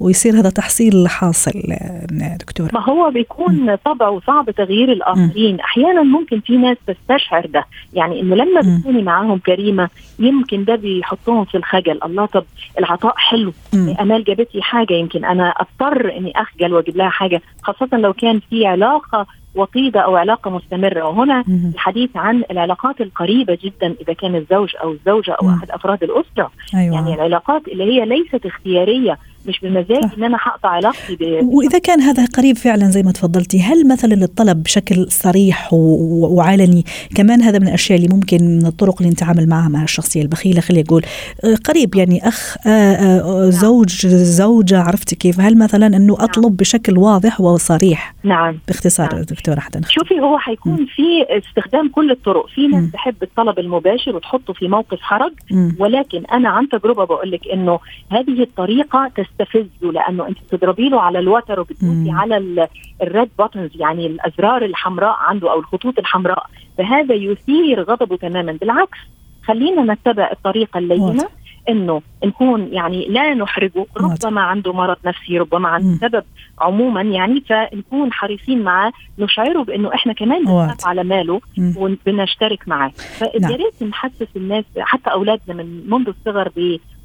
ويصير 0.00 0.40
هذا 0.40 0.50
تحصيل 0.50 1.08
حاصل 1.08 1.62
آه، 1.72 2.36
دكتور 2.36 2.68
ما 2.72 2.84
هو 2.84 3.10
بيكون 3.10 3.76
طبعه 3.76 4.20
صعب 4.26 4.50
تغيير 4.50 4.92
الآخرين. 4.92 5.60
أحيانا 5.60 6.02
ممكن 6.02 6.40
في 6.40 6.56
ناس 6.56 6.76
تستشعر 6.86 7.46
ده. 7.46 7.64
يعني 7.92 8.20
إنه 8.20 8.36
لما. 8.36 8.60
بتكوني 8.60 9.02
معاهم 9.02 9.38
كريمة 9.38 9.88
يمكن 10.18 10.64
ده 10.64 10.76
بيحطهم 10.76 11.44
في 11.44 11.56
الخجل. 11.56 12.00
الله 12.04 12.26
طب 12.26 12.44
العطاء 12.78 13.14
حلو. 13.16 13.52
أمال 14.00 14.24
جابت 14.24 14.54
لي 14.54 14.62
حاجة 14.62 14.94
يمكن 14.94 15.19
أنا 15.24 15.48
أضطر 15.56 16.16
إني 16.16 16.32
أخجل 16.36 16.74
وأجيب 16.74 16.96
لها 16.96 17.08
حاجة 17.08 17.42
خاصة 17.62 17.88
لو 17.96 18.12
كان 18.12 18.40
في 18.50 18.66
علاقة 18.66 19.26
وطيدة 19.54 20.00
أو 20.00 20.16
علاقة 20.16 20.50
مستمرة 20.50 21.02
وهنا. 21.02 21.44
الحديث 21.74 22.10
عن 22.16 22.42
العلاقات 22.50 23.00
القريبة 23.00 23.58
جدا 23.62 23.94
إذا 24.00 24.12
كان 24.12 24.36
الزوج 24.36 24.76
أو 24.82 24.92
الزوجة 24.92 25.36
أو. 25.42 25.50
أحد 25.50 25.70
أفراد 25.70 26.02
الأسرة 26.02 26.50
أيوه 26.74 26.94
يعني 26.94 27.14
العلاقات 27.14 27.68
اللي 27.68 27.84
هي 27.84 28.04
ليست 28.04 28.46
اختيارية 28.46 29.18
مش 29.46 29.60
بمزاجي. 29.60 30.16
إن 30.18 30.24
أنا 30.24 30.38
هقطع 30.42 30.68
علاقتي 30.68 31.16
ب... 31.16 31.22
وإذا 31.54 31.78
كان 31.78 32.00
هذا 32.00 32.26
قريب 32.26 32.56
فعلا 32.56 32.84
زي 32.90 33.02
ما 33.02 33.12
تفضلتي 33.12 33.60
هل 33.62 33.88
مثلا 33.88 34.14
الطلب 34.24 34.62
بشكل 34.62 35.06
صريح 35.10 35.72
و- 35.72 36.34
وعلني 36.36 36.84
كمان 37.16 37.42
هذا 37.42 37.58
من 37.58 37.68
الأشياء 37.68 37.98
اللي 37.98 38.08
ممكن 38.14 38.38
من 38.58 38.66
الطرق 38.66 38.94
اللي 39.00 39.10
نتعامل 39.12 39.48
معها 39.48 39.68
مع 39.68 39.82
الشخصية 39.82 40.22
البخيلة 40.22 40.60
خلينا 40.60 40.82
نقول 40.84 41.02
آه، 41.44 41.54
قريب 41.54 41.94
يعني 41.94 42.28
أخ 42.28 42.56
آه، 42.66 42.70
آه، 42.70 43.50
زوج 43.50 44.06
زوجة 44.06 44.80
عرفتي 44.80 45.16
كيف 45.16 45.40
هل 45.40 45.58
مثلا 45.58 45.86
إنه 45.86 46.16
أطلب 46.20 46.56
بشكل 46.56 46.98
واضح 46.98 47.40
وصريح 47.40 48.14
نعم 48.24 48.58
باختصار 48.68 49.14
نعم. 49.14 49.22
دكتورة 49.22 49.60
حتى 49.60 49.78
نختم. 49.78 49.90
شوفي 49.92 50.20
هو 50.20 50.38
هيكون 50.44 50.86
في 50.96 51.02
استخدام 51.28 51.88
كل 51.88 52.10
الطرق 52.10 52.46
في 52.46 52.66
ناس. 52.66 52.90
تحب 52.92 53.14
الطلب 53.22 53.58
المباشر 53.58 54.16
وتحطه 54.16 54.52
في 54.52 54.68
موقف 54.68 54.98
حرج. 55.00 55.32
ولكن 55.78 56.22
أنا 56.32 56.48
عن 56.48 56.68
تجربة 56.68 57.04
بقول 57.04 57.30
لك 57.30 57.40
إنه 57.52 57.78
هذه 58.10 58.42
الطريقة 58.42 59.10
تستفزه 59.38 59.92
لأنه 59.92 60.28
انت 60.28 60.38
بتضربي 60.42 60.88
له 60.88 61.00
على 61.00 61.18
الوتر 61.18 61.60
وبتدوسي. 61.60 62.10
على 62.10 62.68
ال 63.02 63.08
red 63.08 63.28
buttons 63.38 63.70
يعني 63.74 64.06
الأزرار 64.06 64.64
الحمراء 64.64 65.16
عنده 65.20 65.52
أو 65.52 65.58
الخطوط 65.58 65.98
الحمراء 65.98 66.46
فهذا 66.78 67.14
يثير 67.14 67.82
غضبه 67.82 68.16
تماما 68.16 68.52
بالعكس 68.52 68.98
خلينا 69.44 69.94
نتبع 69.94 70.30
الطريقة 70.32 70.78
اللينة. 70.78 71.28
إنه 71.68 72.02
نكون 72.24 72.68
يعني 72.72 73.08
لا 73.08 73.34
نحرجه. 73.34 73.86
ربما 73.96 74.40
عنده 74.40 74.72
مرض 74.72 74.96
نفسي 75.04 75.38
ربما 75.38 75.68
عنده 75.68 75.88
مم. 75.88 75.98
سبب 76.00 76.24
عموما 76.60 77.02
يعني 77.02 77.40
فنكون 77.40 78.12
حريصين 78.12 78.62
معاه 78.62 78.92
نشعره 79.18 79.62
بإنه 79.62 79.94
إحنا 79.94 80.12
كمان. 80.12 80.44
بنخاف 80.44 80.86
على 80.86 81.04
ماله. 81.04 81.40
وبنشترك 81.76 82.68
معاه 82.68 82.92
نعم. 83.20 83.48
فيا 83.48 83.56
ريت 83.56 83.82
نحسس 83.82 84.28
الناس 84.36 84.64
حتى 84.78 85.10
أولادنا 85.10 85.62
من 85.62 85.90
منذ 85.90 86.08
الصغر 86.08 86.48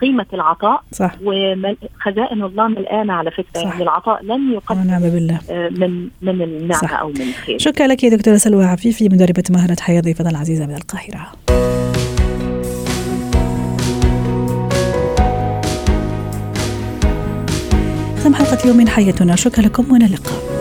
بقيمه 0.06 0.26
العطاء 0.34 0.84
صح. 0.91 1.15
وخزائن 1.24 2.44
الله 2.44 2.68
ملآنة 2.68 3.13
على 3.13 3.32
فكرة. 3.32 3.46
صح. 3.56 3.63
يعني 3.63 3.84
العطاء 3.84 4.24
لن 4.24 4.54
يقدم 4.54 4.82
ونعم 4.82 5.02
بالله. 5.02 5.39
آه، 5.50 5.70
من 5.70 6.10
من 6.22 6.41
النعمة 6.41 6.82
صح. 6.82 6.94
أو 6.94 7.10
من 7.10 7.22
الخير. 7.22 7.60
شكرا 7.60 7.88
لك 7.88 8.04
يا 8.04 8.10
دكتورة 8.10 8.38
سلوى 8.38 8.65
عفيفي 8.65 9.10
مدربه 9.10 9.44
مهاره 9.50 9.78
حياة 9.80 10.02
ضيفتنا 10.02 10.30
العزيزة 10.30 10.65
من 10.65 10.76
القاهرة. 10.76 11.32
ختم 18.20 18.36
حلقة 18.36 18.63
اليوم 18.63 18.78
من 18.78 18.88
حياتنا. 18.88 19.36
شكرا 19.36 19.63
لكم 19.63 19.96
اللقاء. 19.96 20.55